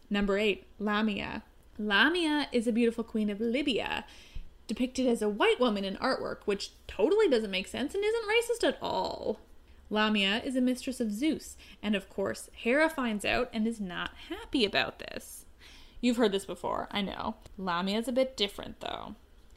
Number 0.09 0.39
eight, 0.39 0.65
Lamia. 0.79 1.43
Lamia 1.77 2.47
is 2.51 2.65
a 2.65 2.71
beautiful 2.71 3.03
queen 3.03 3.29
of 3.29 3.39
Libya, 3.39 4.05
depicted 4.65 5.05
as 5.05 5.21
a 5.21 5.29
white 5.29 5.59
woman 5.59 5.85
in 5.85 5.95
artwork, 5.97 6.39
which 6.45 6.71
totally 6.87 7.29
doesn't 7.29 7.51
make 7.51 7.67
sense 7.67 7.93
and 7.93 8.03
isn't 8.03 8.27
racist 8.27 8.67
at 8.67 8.79
all. 8.81 9.41
Lamia 9.91 10.41
is 10.43 10.55
a 10.55 10.61
mistress 10.61 10.99
of 10.99 11.11
Zeus, 11.11 11.55
and 11.83 11.93
of 11.93 12.09
course, 12.09 12.49
Hera 12.53 12.89
finds 12.89 13.25
out 13.25 13.47
and 13.53 13.67
is 13.67 13.79
not 13.79 14.09
happy 14.29 14.65
about 14.65 14.97
this. 14.97 15.45
You've 16.01 16.17
heard 16.17 16.31
this 16.31 16.45
before, 16.45 16.87
I 16.89 17.03
know. 17.03 17.35
Lamia 17.59 17.99
is 17.99 18.07
a 18.07 18.11
bit 18.11 18.35
different, 18.35 18.79
though. 18.79 19.13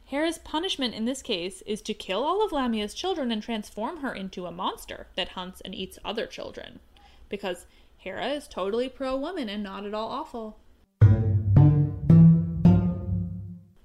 Hera's 0.07 0.37
punishment 0.37 0.93
in 0.93 1.03
this 1.03 1.21
case 1.21 1.61
is 1.63 1.81
to 1.81 1.93
kill 1.93 2.23
all 2.23 2.43
of 2.43 2.53
Lamia's 2.53 2.93
children 2.93 3.29
and 3.29 3.43
transform 3.43 3.97
her 3.97 4.13
into 4.13 4.45
a 4.45 4.51
monster 4.53 5.07
that 5.17 5.29
hunts 5.29 5.59
and 5.65 5.75
eats 5.75 5.99
other 6.05 6.25
children. 6.25 6.79
Because 7.27 7.65
Hera 7.97 8.27
is 8.27 8.47
totally 8.47 8.87
pro 8.87 9.17
woman 9.17 9.49
and 9.49 9.61
not 9.61 9.85
at 9.85 9.93
all 9.93 10.07
awful. 10.07 10.59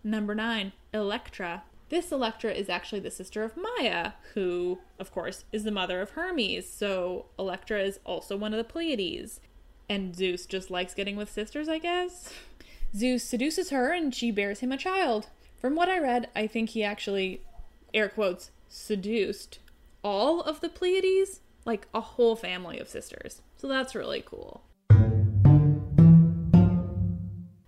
Number 0.05 0.37
9, 0.37 0.73
Electra. 0.95 1.65
This 1.89 2.13
Electra 2.13 2.53
is 2.53 2.69
actually 2.69 3.01
the 3.01 3.11
sister 3.11 3.43
of 3.43 3.57
Maia, 3.57 4.13
who, 4.35 4.79
of 5.01 5.11
course, 5.11 5.45
is 5.51 5.65
the 5.65 5.73
mother 5.73 6.01
of 6.01 6.11
Hermes, 6.11 6.69
so 6.69 7.27
Electra 7.37 7.83
is 7.83 7.99
also 8.05 8.37
one 8.37 8.55
of 8.55 8.59
the 8.59 8.73
Pleiades. 8.73 9.41
And 9.89 10.15
Zeus 10.15 10.47
just 10.47 10.71
likes 10.71 10.95
getting 10.95 11.17
with 11.17 11.33
sisters, 11.33 11.69
I 11.69 11.79
guess? 11.79 12.33
Zeus 12.95 13.25
seduces 13.25 13.71
her 13.71 13.93
and 13.93 14.15
she 14.15 14.31
bears 14.31 14.61
him 14.61 14.71
a 14.71 14.77
child. 14.77 15.27
From 15.63 15.77
what 15.77 15.89
I 15.89 16.01
read, 16.01 16.29
I 16.35 16.49
think 16.49 16.71
he 16.71 16.83
actually, 16.83 17.41
air 17.95 18.09
quotes, 18.09 18.51
seduced 18.69 19.61
all 20.03 20.41
of 20.41 20.61
the 20.61 20.69
Pleiades, 20.69 21.39
like 21.65 21.87
a 21.95 22.01
whole 22.01 22.35
family 22.35 22.81
of 22.81 22.89
sisters. 22.89 23.43
So 23.59 23.69
that's 23.69 23.95
really 23.95 24.25
cool. 24.27 24.65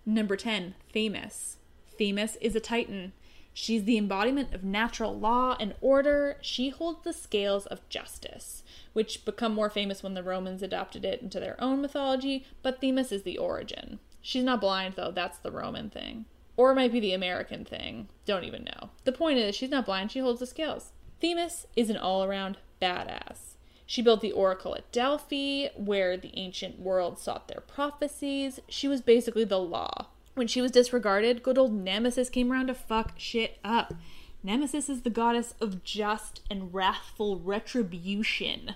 Number 0.04 0.36
10, 0.36 0.74
Themis. 0.92 1.58
Themis 1.96 2.36
is 2.40 2.56
a 2.56 2.60
titan. 2.60 3.12
She's 3.52 3.84
the 3.84 3.96
embodiment 3.96 4.52
of 4.52 4.64
natural 4.64 5.16
law 5.16 5.56
and 5.60 5.76
order. 5.80 6.38
She 6.40 6.70
holds 6.70 7.04
the 7.04 7.12
scales 7.12 7.64
of 7.66 7.88
justice, 7.88 8.64
which 8.92 9.24
become 9.24 9.54
more 9.54 9.70
famous 9.70 10.02
when 10.02 10.14
the 10.14 10.24
Romans 10.24 10.64
adopted 10.64 11.04
it 11.04 11.22
into 11.22 11.38
their 11.38 11.54
own 11.62 11.80
mythology, 11.80 12.44
but 12.60 12.80
Themis 12.80 13.12
is 13.12 13.22
the 13.22 13.38
origin. 13.38 14.00
She's 14.20 14.42
not 14.42 14.60
blind, 14.60 14.94
though, 14.96 15.12
that's 15.12 15.38
the 15.38 15.52
Roman 15.52 15.90
thing. 15.90 16.24
Or 16.56 16.70
it 16.70 16.76
might 16.76 16.92
be 16.92 17.00
the 17.00 17.12
American 17.12 17.64
thing. 17.64 18.08
Don't 18.26 18.44
even 18.44 18.64
know. 18.64 18.90
The 19.04 19.12
point 19.12 19.38
is, 19.38 19.56
she's 19.56 19.70
not 19.70 19.86
blind, 19.86 20.12
she 20.12 20.20
holds 20.20 20.40
the 20.40 20.46
scales. 20.46 20.92
Themis 21.20 21.66
is 21.74 21.90
an 21.90 21.96
all 21.96 22.24
around 22.24 22.58
badass. 22.80 23.54
She 23.86 24.02
built 24.02 24.20
the 24.20 24.32
oracle 24.32 24.74
at 24.74 24.90
Delphi, 24.92 25.68
where 25.76 26.16
the 26.16 26.32
ancient 26.34 26.78
world 26.78 27.18
sought 27.18 27.48
their 27.48 27.60
prophecies. 27.60 28.60
She 28.68 28.88
was 28.88 29.02
basically 29.02 29.44
the 29.44 29.58
law. 29.58 30.06
When 30.34 30.46
she 30.46 30.62
was 30.62 30.70
disregarded, 30.70 31.42
good 31.42 31.58
old 31.58 31.72
Nemesis 31.72 32.30
came 32.30 32.50
around 32.50 32.68
to 32.68 32.74
fuck 32.74 33.12
shit 33.18 33.58
up. 33.62 33.94
Nemesis 34.42 34.88
is 34.88 35.02
the 35.02 35.10
goddess 35.10 35.54
of 35.60 35.84
just 35.84 36.42
and 36.50 36.72
wrathful 36.74 37.38
retribution. 37.38 38.74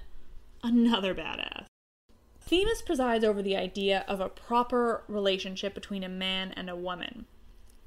Another 0.62 1.14
badass. 1.14 1.64
Themis 2.40 2.80
presides 2.80 3.24
over 3.24 3.42
the 3.42 3.56
idea 3.56 4.04
of 4.08 4.20
a 4.20 4.28
proper 4.28 5.02
relationship 5.08 5.74
between 5.74 6.02
a 6.02 6.08
man 6.08 6.52
and 6.52 6.70
a 6.70 6.76
woman. 6.76 7.26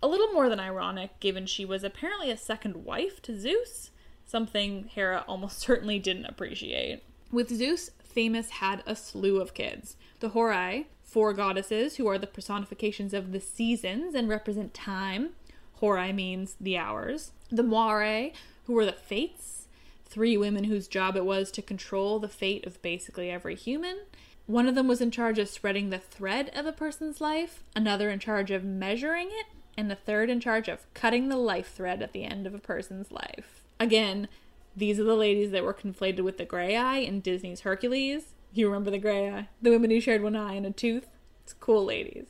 A 0.03 0.07
little 0.07 0.31
more 0.33 0.49
than 0.49 0.59
ironic, 0.59 1.19
given 1.19 1.45
she 1.45 1.63
was 1.63 1.83
apparently 1.83 2.31
a 2.31 2.37
second 2.37 2.85
wife 2.85 3.21
to 3.23 3.39
Zeus, 3.39 3.91
something 4.25 4.85
Hera 4.85 5.23
almost 5.27 5.59
certainly 5.59 5.99
didn't 5.99 6.25
appreciate. 6.25 7.03
With 7.31 7.55
Zeus, 7.55 7.91
Themis 8.03 8.49
had 8.49 8.83
a 8.85 8.95
slew 8.95 9.39
of 9.39 9.53
kids. 9.53 9.95
The 10.19 10.29
Horai, 10.29 10.87
four 11.03 11.33
goddesses 11.33 11.95
who 11.95 12.07
are 12.07 12.17
the 12.17 12.27
personifications 12.27 13.13
of 13.13 13.31
the 13.31 13.39
seasons 13.39 14.15
and 14.15 14.27
represent 14.27 14.73
time. 14.73 15.31
Horai 15.75 16.11
means 16.11 16.55
the 16.59 16.77
hours. 16.77 17.31
The 17.51 17.63
Moirai, 17.63 18.33
who 18.65 18.73
were 18.73 18.85
the 18.85 18.91
fates, 18.91 19.67
three 20.05 20.35
women 20.35 20.65
whose 20.65 20.87
job 20.87 21.15
it 21.15 21.25
was 21.25 21.51
to 21.51 21.61
control 21.61 22.19
the 22.19 22.27
fate 22.27 22.65
of 22.65 22.81
basically 22.81 23.29
every 23.29 23.55
human. 23.55 23.99
One 24.45 24.67
of 24.67 24.75
them 24.75 24.87
was 24.87 24.99
in 24.99 25.11
charge 25.11 25.39
of 25.39 25.47
spreading 25.47 25.89
the 25.89 25.99
thread 25.99 26.51
of 26.53 26.65
a 26.65 26.73
person's 26.73 27.21
life, 27.21 27.63
another 27.75 28.09
in 28.09 28.19
charge 28.19 28.51
of 28.51 28.63
measuring 28.63 29.29
it, 29.31 29.45
and 29.77 29.89
the 29.89 29.95
third 29.95 30.29
in 30.29 30.39
charge 30.39 30.67
of 30.67 30.85
cutting 30.93 31.29
the 31.29 31.37
life 31.37 31.73
thread 31.73 32.01
at 32.01 32.13
the 32.13 32.23
end 32.23 32.45
of 32.45 32.53
a 32.53 32.59
person's 32.59 33.11
life. 33.11 33.63
Again, 33.79 34.27
these 34.75 34.99
are 34.99 35.03
the 35.03 35.15
ladies 35.15 35.51
that 35.51 35.63
were 35.63 35.73
conflated 35.73 36.21
with 36.21 36.37
the 36.37 36.45
Graeae 36.45 37.05
in 37.05 37.19
Disney's 37.19 37.61
Hercules. 37.61 38.33
You 38.53 38.67
remember 38.67 38.91
the 38.91 38.99
Graeae? 38.99 39.47
The 39.61 39.71
women 39.71 39.91
who 39.91 39.99
shared 39.99 40.23
one 40.23 40.35
eye 40.35 40.53
and 40.53 40.65
a 40.65 40.71
tooth? 40.71 41.07
It's 41.43 41.53
cool 41.53 41.85
ladies. 41.85 42.27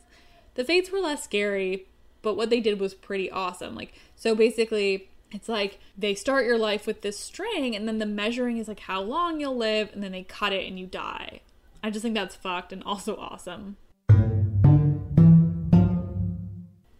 The 0.56 0.64
fates 0.64 0.92
were 0.92 1.00
less 1.00 1.24
scary, 1.24 1.88
but 2.22 2.36
what 2.36 2.50
they 2.50 2.60
did 2.60 2.80
was 2.80 2.94
pretty 2.94 3.30
awesome. 3.32 3.76
Like, 3.76 3.94
so 4.16 4.36
basically, 4.36 5.10
it's 5.32 5.50
like 5.50 5.80
they 5.98 6.14
start 6.14 6.46
your 6.46 6.58
life 6.58 6.86
with 6.86 7.02
this 7.02 7.20
string, 7.20 7.76
and 7.76 7.88
then 7.88 8.00
the 8.00 8.06
measuring 8.06 8.58
is 8.58 8.68
like 8.68 8.82
how 8.82 9.02
long 9.02 9.39
you'll 9.39 9.58
live, 9.58 9.92
and 9.94 10.04
then 10.04 10.12
they 10.12 10.24
cut 10.24 10.54
it 10.54 10.68
and 10.68 10.80
you 10.80 10.86
die. 10.86 11.42
I 11.84 11.89
just 11.89 12.04
think 12.04 12.16
that's 12.16 12.36
fucked 12.36 12.74
and 12.74 12.84
also 12.84 13.16
awesome. 13.16 13.78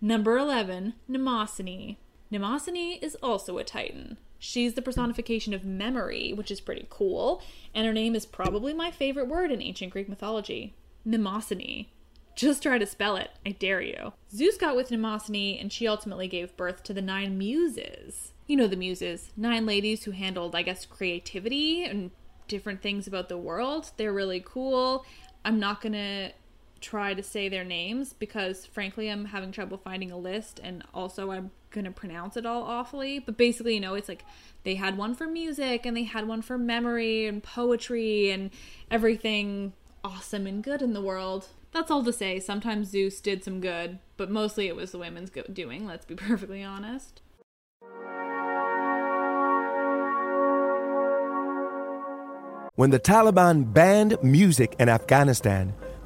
Number 0.04 0.36
11, 0.36 0.95
Mnemosyne. 1.08 1.97
Mnemosyne 2.32 2.97
is 3.04 3.16
also 3.22 3.60
a 3.60 3.64
Titan. 3.64 4.18
She's 4.39 4.74
the 4.74 4.82
personification 4.82 5.54
of 5.54 5.64
memory, 5.64 6.34
which 6.34 6.49
is 6.49 6.60
pretty 6.60 6.88
cool, 6.89 7.43
and 7.76 7.86
her 7.86 7.93
name 7.93 8.16
is 8.16 8.26
probably 8.26 8.74
my 8.74 8.89
favorite 8.89 9.28
word 9.28 9.52
in 9.52 9.62
ancient 9.62 9.91
Greek 9.91 10.10
mythology. 10.10 10.74
Mnemosyne. 11.08 11.86
Just 12.36 12.64
try 12.64 12.80
to 12.80 12.88
spell 12.88 13.16
it, 13.16 13.30
I 13.45 13.52
dare 13.52 13.82
you. 13.82 14.14
Zeus 14.34 14.58
got 14.58 14.76
with 14.76 14.89
Mnemosyne, 14.89 15.62
and 15.62 15.72
she 15.72 15.88
ultimately 15.88 16.28
gave 16.28 16.58
birth 16.58 16.82
to 16.84 16.93
the 16.95 17.02
nine 17.04 17.38
muses. 17.38 18.32
You 18.47 18.58
know 18.58 18.68
the 18.68 18.76
muses, 18.76 19.32
nine 19.38 19.68
ladies 19.68 20.06
who 20.06 20.12
handled, 20.12 20.56
I 20.56 20.64
guess, 20.64 20.84
creativity 20.88 21.84
and 21.84 22.10
different 22.47 22.82
things 22.82 23.06
about 23.06 23.30
the 23.30 23.38
world. 23.38 23.91
They're 23.97 24.12
really 24.12 24.43
cool. 24.43 25.06
I'm 25.45 25.60
not 25.60 25.82
gonna 25.82 26.32
try 26.82 27.13
to 27.13 27.23
say 27.23 27.47
their 27.47 27.63
names 27.63 28.13
because 28.13 28.65
frankly 28.65 29.09
I'm 29.09 29.25
having 29.25 29.51
trouble 29.51 29.77
finding 29.77 30.11
a 30.11 30.17
list 30.17 30.59
and 30.63 30.84
also 30.93 31.32
I'm 31.32 31.51
going 31.69 31.86
to 31.86 31.91
pronounce 31.91 32.36
it 32.36 32.45
all 32.45 32.63
awfully. 32.63 33.19
But 33.19 33.38
basically 33.38 33.75
you 33.75 33.79
know 33.79 33.93
it's 33.93 34.09
like 34.09 34.25
they 34.63 34.75
had 34.75 34.97
one 34.97 35.15
for 35.15 35.27
music 35.27 35.86
and 35.86 35.95
they 35.95 36.03
had 36.03 36.27
one 36.27 36.41
for 36.41 36.57
memory 36.57 37.25
and 37.25 37.41
poetry 37.41 38.32
and 38.32 38.49
everything 38.89 39.73
awesome 40.03 40.47
and 40.47 40.63
good 40.63 40.82
in 40.82 40.93
the 40.93 41.01
world. 41.01 41.47
That's 41.71 41.91
all 41.91 42.03
to 42.03 42.11
say 42.11 42.39
sometimes 42.39 42.89
Zeus 42.89 43.21
did 43.21 43.43
some 43.43 43.61
good 43.61 43.99
but 44.17 44.29
mostly 44.29 44.67
it 44.67 44.75
was 44.75 44.91
the 44.91 44.97
women's 44.97 45.29
doing 45.53 45.86
let's 45.86 46.05
be 46.05 46.15
perfectly 46.15 46.63
honest. 46.63 47.21
When 52.75 52.89
the 52.89 52.99
Taliban 52.99 53.71
banned 53.71 54.17
music 54.23 54.75
in 54.79 54.89
Afghanistan, 54.89 55.73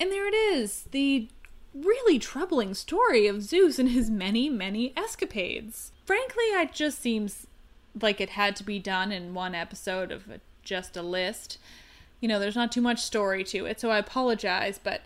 And 0.00 0.10
there 0.10 0.26
it 0.26 0.34
is, 0.34 0.84
the 0.90 1.28
really 1.74 2.18
troubling 2.18 2.74
story 2.74 3.26
of 3.26 3.42
Zeus 3.42 3.78
and 3.78 3.88
his 3.88 4.10
many, 4.10 4.48
many 4.48 4.92
escapades. 4.96 5.92
Frankly, 6.04 6.44
it 6.44 6.72
just 6.72 7.00
seems 7.00 7.46
like 8.00 8.20
it 8.20 8.30
had 8.30 8.56
to 8.56 8.64
be 8.64 8.78
done 8.78 9.12
in 9.12 9.34
one 9.34 9.54
episode 9.54 10.12
of 10.12 10.28
a, 10.28 10.40
just 10.62 10.96
a 10.96 11.02
list. 11.02 11.58
You 12.20 12.28
know, 12.28 12.38
there's 12.38 12.56
not 12.56 12.72
too 12.72 12.80
much 12.80 13.00
story 13.00 13.44
to 13.44 13.66
it, 13.66 13.80
so 13.80 13.90
I 13.90 13.98
apologize, 13.98 14.78
but 14.82 15.02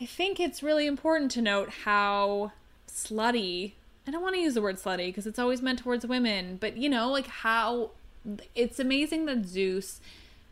I 0.00 0.06
think 0.06 0.40
it's 0.40 0.62
really 0.62 0.86
important 0.86 1.30
to 1.32 1.42
note 1.42 1.70
how 1.84 2.52
slutty. 2.88 3.72
I 4.06 4.10
don't 4.10 4.22
want 4.22 4.34
to 4.34 4.40
use 4.40 4.54
the 4.54 4.62
word 4.62 4.76
slutty 4.76 5.08
because 5.08 5.26
it's 5.26 5.38
always 5.38 5.62
meant 5.62 5.80
towards 5.80 6.06
women, 6.06 6.56
but 6.60 6.76
you 6.76 6.88
know, 6.88 7.10
like 7.10 7.26
how 7.26 7.90
it's 8.54 8.78
amazing 8.78 9.26
that 9.26 9.46
Zeus 9.46 10.00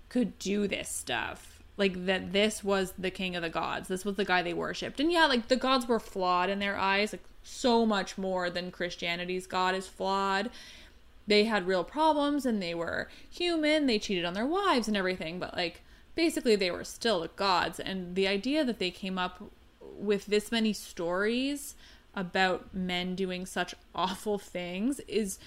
could 0.09 0.39
do 0.39 0.66
this 0.66 0.89
stuff. 0.89 1.57
Like 1.79 2.07
that 2.07 2.33
this 2.33 2.62
was 2.62 2.93
the 2.99 3.11
king 3.11 3.37
of 3.37 3.43
the 3.43 3.49
gods. 3.49 3.89
This 3.89 4.05
was 4.05 4.16
the 4.16 4.24
guy 4.24 4.43
they 4.43 4.53
worshipped. 4.53 5.01
And 5.01 5.11
yeah, 5.11 5.26
like 5.26 5.49
the 5.49 5.57
gods 5.57 5.89
were 5.89 6.01
flawed 6.01 6.51
in 6.51 6.59
their 6.59 6.76
eyes, 6.76 7.12
like 7.12 7.24
so 7.43 7.87
much 7.87 8.18
more 8.18 8.51
than 8.51 8.70
Christianity's 8.70 9.47
god 9.47 9.74
is 9.74 9.87
flawed. 9.87 10.51
They 11.26 11.45
had 11.45 11.66
real 11.66 11.85
problems 11.85 12.45
and 12.45 12.61
they 12.61 12.74
were 12.74 13.09
human. 13.31 13.87
They 13.87 13.99
cheated 13.99 14.24
on 14.24 14.35
their 14.35 14.47
wives 14.47 14.89
and 14.89 14.97
everything, 14.97 15.39
but 15.39 15.57
like 15.57 15.83
basically 16.14 16.57
they 16.57 16.70
were 16.70 16.85
still 16.85 17.26
gods. 17.37 17.79
And 17.79 18.16
the 18.16 18.26
idea 18.26 18.64
that 18.64 18.79
they 18.79 18.91
came 18.91 19.18
up 19.18 19.43
with 19.81 20.26
this 20.26 20.51
many 20.51 20.72
stories 20.72 21.76
about 22.14 22.74
men 22.74 23.14
doing 23.14 23.47
such 23.47 23.74
awful 23.95 24.39
things 24.39 25.01
is 25.07 25.39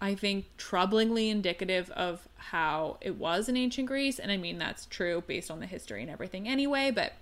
I 0.00 0.14
think 0.14 0.46
troublingly 0.56 1.30
indicative 1.30 1.90
of 1.90 2.26
how 2.36 2.96
it 3.00 3.16
was 3.16 3.48
in 3.48 3.56
ancient 3.56 3.86
Greece. 3.86 4.18
And 4.18 4.32
I 4.32 4.36
mean, 4.36 4.58
that's 4.58 4.86
true 4.86 5.22
based 5.26 5.50
on 5.50 5.60
the 5.60 5.66
history 5.66 6.02
and 6.02 6.10
everything 6.10 6.48
anyway. 6.48 6.90
But 6.90 7.12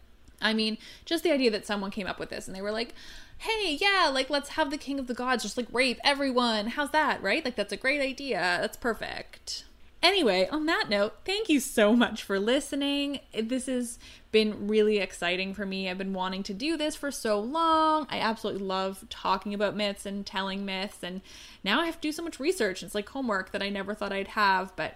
I 0.41 0.55
mean, 0.55 0.79
just 1.05 1.25
the 1.25 1.33
idea 1.33 1.51
that 1.51 1.67
someone 1.67 1.91
came 1.91 2.07
up 2.07 2.21
with 2.21 2.31
this 2.31 2.47
and 2.47 2.57
they 2.57 2.63
were 2.63 2.71
like, 2.71 2.95
hey, 3.39 3.77
yeah, 3.81 4.11
like 4.13 4.31
let's 4.31 4.51
have 4.51 4.71
the 4.71 4.79
king 4.79 4.99
of 4.99 5.07
the 5.07 5.15
gods 5.15 5.43
just 5.43 5.57
like 5.57 5.67
rape 5.73 5.99
everyone. 6.05 6.69
How's 6.69 6.91
that, 6.91 7.23
right? 7.23 7.45
Like, 7.45 7.57
that's 7.57 7.73
a 7.73 7.77
great 7.77 8.01
idea. 8.01 8.39
That's 8.61 8.77
perfect. 8.77 9.65
Anyway, 10.01 10.49
on 10.53 10.67
that 10.67 10.89
note, 10.89 11.15
thank 11.25 11.49
you 11.49 11.59
so 11.59 11.97
much 11.97 12.23
for 12.23 12.39
listening. 12.39 13.19
This 13.37 13.67
has 13.67 13.99
been 14.31 14.69
really 14.69 14.99
exciting 14.99 15.55
for 15.55 15.67
me. 15.67 15.91
I've 15.91 15.99
been 15.99 16.13
wanting 16.13 16.45
to 16.45 16.55
do 16.55 16.77
this 16.77 16.95
for 16.95 17.11
so 17.11 17.41
long. 17.41 18.07
I 18.09 18.21
absolutely 18.21 18.65
love 18.65 19.05
talking 19.11 19.53
about 19.53 19.75
myths 19.75 20.07
and 20.07 20.25
telling 20.25 20.65
myths, 20.65 20.99
and 21.03 21.21
now 21.65 21.81
I 21.81 21.87
have 21.87 21.97
to 21.97 22.09
do 22.09 22.13
so 22.13 22.23
much 22.23 22.39
research. 22.39 22.83
It's 22.85 22.95
like 22.95 23.09
homework 23.09 23.51
that 23.51 23.63
I 23.63 23.71
never 23.71 23.93
thought 23.93 24.13
I'd 24.13 24.29
have, 24.29 24.75
but 24.77 24.95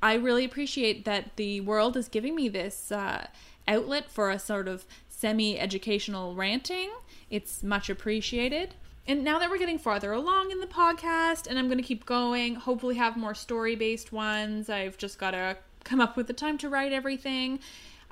I 0.00 0.14
really 0.14 0.44
appreciate 0.44 1.04
that 1.04 1.36
the 1.36 1.60
world 1.60 1.96
is 1.96 2.08
giving 2.08 2.36
me 2.36 2.48
this 2.48 2.92
uh, 2.92 3.26
outlet 3.66 4.08
for 4.08 4.30
a 4.30 4.38
sort 4.38 4.68
of 4.68 4.84
semi 5.08 5.58
educational 5.58 6.36
ranting. 6.36 6.90
It's 7.28 7.62
much 7.62 7.90
appreciated. 7.90 8.74
And 9.06 9.24
now 9.24 9.38
that 9.40 9.50
we're 9.50 9.58
getting 9.58 9.78
farther 9.78 10.12
along 10.12 10.52
in 10.52 10.60
the 10.60 10.66
podcast, 10.66 11.48
and 11.48 11.58
I'm 11.58 11.66
going 11.66 11.78
to 11.78 11.84
keep 11.84 12.06
going, 12.06 12.54
hopefully 12.54 12.94
have 12.96 13.16
more 13.16 13.34
story 13.34 13.74
based 13.74 14.12
ones. 14.12 14.70
I've 14.70 14.96
just 14.96 15.18
got 15.18 15.32
to 15.32 15.56
come 15.82 16.00
up 16.00 16.16
with 16.16 16.28
the 16.28 16.32
time 16.32 16.56
to 16.58 16.68
write 16.68 16.92
everything. 16.92 17.58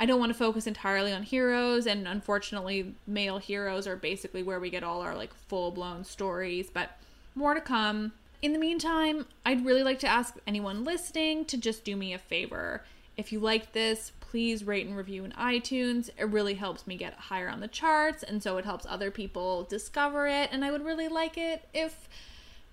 I 0.01 0.07
don't 0.07 0.19
want 0.19 0.33
to 0.33 0.39
focus 0.39 0.67
entirely 0.67 1.13
on 1.13 1.23
heroes, 1.23 1.87
and 1.87 2.09
unfortunately, 2.09 2.95
male 3.07 3.39
heroes 3.39 3.87
are 3.87 3.97
basically 3.97 4.43
where 4.43 4.59
we 4.59 4.71
get 4.71 4.83
all 4.83 5.03
our 5.03 5.15
like 5.15 5.33
full 5.35 5.71
blown 5.71 6.05
stories, 6.05 6.71
but 6.73 6.99
more 7.35 7.55
to 7.55 7.61
come. 7.61 8.13
In 8.43 8.53
the 8.53 8.59
meantime, 8.59 9.27
I'd 9.45 9.65
really 9.65 9.83
like 9.83 9.99
to 10.01 10.09
ask 10.09 10.37
anyone 10.47 10.85
listening 10.85 11.45
to 11.45 11.59
just 11.59 11.85
do 11.85 11.95
me 11.95 12.15
a 12.15 12.19
favor. 12.19 12.83
If 13.17 13.31
you 13.31 13.39
liked 13.39 13.75
this, 13.75 14.13
please 14.31 14.63
rate 14.63 14.87
and 14.87 14.97
review 14.97 15.25
in 15.25 15.33
iTunes. 15.33 16.09
It 16.17 16.29
really 16.29 16.55
helps 16.55 16.87
me 16.87 16.97
get 16.97 17.15
higher 17.15 17.49
on 17.49 17.59
the 17.59 17.67
charts, 17.67 18.23
and 18.23 18.41
so 18.41 18.59
it 18.59 18.65
helps 18.65 18.87
other 18.89 19.11
people 19.11 19.65
discover 19.65 20.29
it. 20.29 20.51
And 20.53 20.65
I 20.65 20.71
would 20.71 20.85
really 20.85 21.09
like 21.09 21.37
it 21.37 21.69
if 21.75 22.09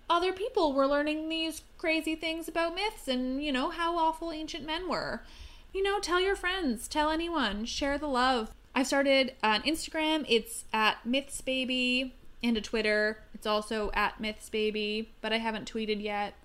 other 0.07 0.31
people 0.31 0.73
were 0.73 0.85
learning 0.85 1.29
these 1.29 1.63
crazy 1.79 2.15
things 2.15 2.47
about 2.47 2.75
myths 2.75 3.07
and, 3.07 3.43
you 3.43 3.51
know, 3.51 3.71
how 3.71 3.97
awful 3.97 4.31
ancient 4.31 4.67
men 4.67 4.87
were. 4.87 5.23
You 5.73 5.81
know, 5.81 5.99
tell 5.99 6.21
your 6.21 6.35
friends, 6.35 6.87
tell 6.87 7.09
anyone, 7.09 7.65
share 7.65 7.97
the 7.97 8.07
love. 8.07 8.51
I've 8.75 8.87
started 8.87 9.33
on 9.41 9.63
Instagram, 9.63 10.25
it's 10.29 10.63
at 10.71 10.97
mythsbaby, 11.07 12.11
and 12.43 12.55
a 12.55 12.61
Twitter, 12.61 13.23
it's 13.33 13.47
also 13.47 13.89
at 13.95 14.21
mythsbaby, 14.21 15.07
but 15.21 15.33
I 15.33 15.39
haven't 15.39 15.71
tweeted 15.71 16.03
yet. 16.03 16.35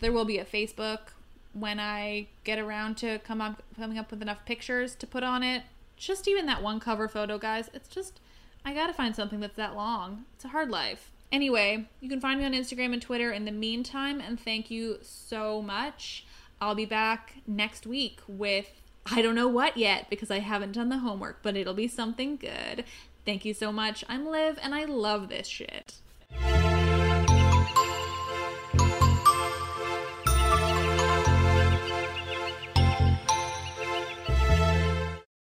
There 0.00 0.12
will 0.12 0.24
be 0.24 0.38
a 0.38 0.44
Facebook 0.44 1.10
when 1.54 1.80
I 1.80 2.26
get 2.42 2.58
around 2.58 2.96
to 2.98 3.18
come 3.20 3.40
up 3.40 3.62
coming 3.76 3.98
up 3.98 4.10
with 4.10 4.20
enough 4.20 4.44
pictures 4.44 4.94
to 4.96 5.06
put 5.06 5.22
on 5.22 5.42
it. 5.42 5.62
Just 5.96 6.28
even 6.28 6.46
that 6.46 6.62
one 6.62 6.80
cover 6.80 7.08
photo, 7.08 7.38
guys. 7.38 7.70
It's 7.72 7.88
just 7.88 8.20
I 8.64 8.74
gotta 8.74 8.92
find 8.92 9.14
something 9.14 9.40
that's 9.40 9.56
that 9.56 9.76
long. 9.76 10.24
It's 10.34 10.44
a 10.44 10.48
hard 10.48 10.70
life. 10.70 11.10
Anyway, 11.30 11.86
you 12.00 12.08
can 12.08 12.20
find 12.20 12.38
me 12.38 12.46
on 12.46 12.52
Instagram 12.52 12.92
and 12.92 13.02
Twitter 13.02 13.32
in 13.32 13.44
the 13.44 13.50
meantime, 13.50 14.20
and 14.20 14.38
thank 14.38 14.70
you 14.70 14.98
so 15.02 15.62
much. 15.62 16.26
I'll 16.60 16.74
be 16.74 16.84
back 16.84 17.34
next 17.46 17.86
week 17.86 18.20
with 18.28 18.82
I 19.06 19.20
don't 19.20 19.34
know 19.34 19.48
what 19.48 19.76
yet 19.76 20.08
because 20.08 20.30
I 20.30 20.38
haven't 20.38 20.72
done 20.72 20.88
the 20.88 20.98
homework, 20.98 21.40
but 21.42 21.56
it'll 21.56 21.74
be 21.74 21.88
something 21.88 22.36
good. 22.36 22.84
Thank 23.24 23.44
you 23.44 23.54
so 23.54 23.72
much. 23.72 24.04
I'm 24.08 24.26
Liv, 24.26 24.58
and 24.62 24.74
I 24.74 24.84
love 24.84 25.28
this 25.28 25.46
shit. 25.46 25.94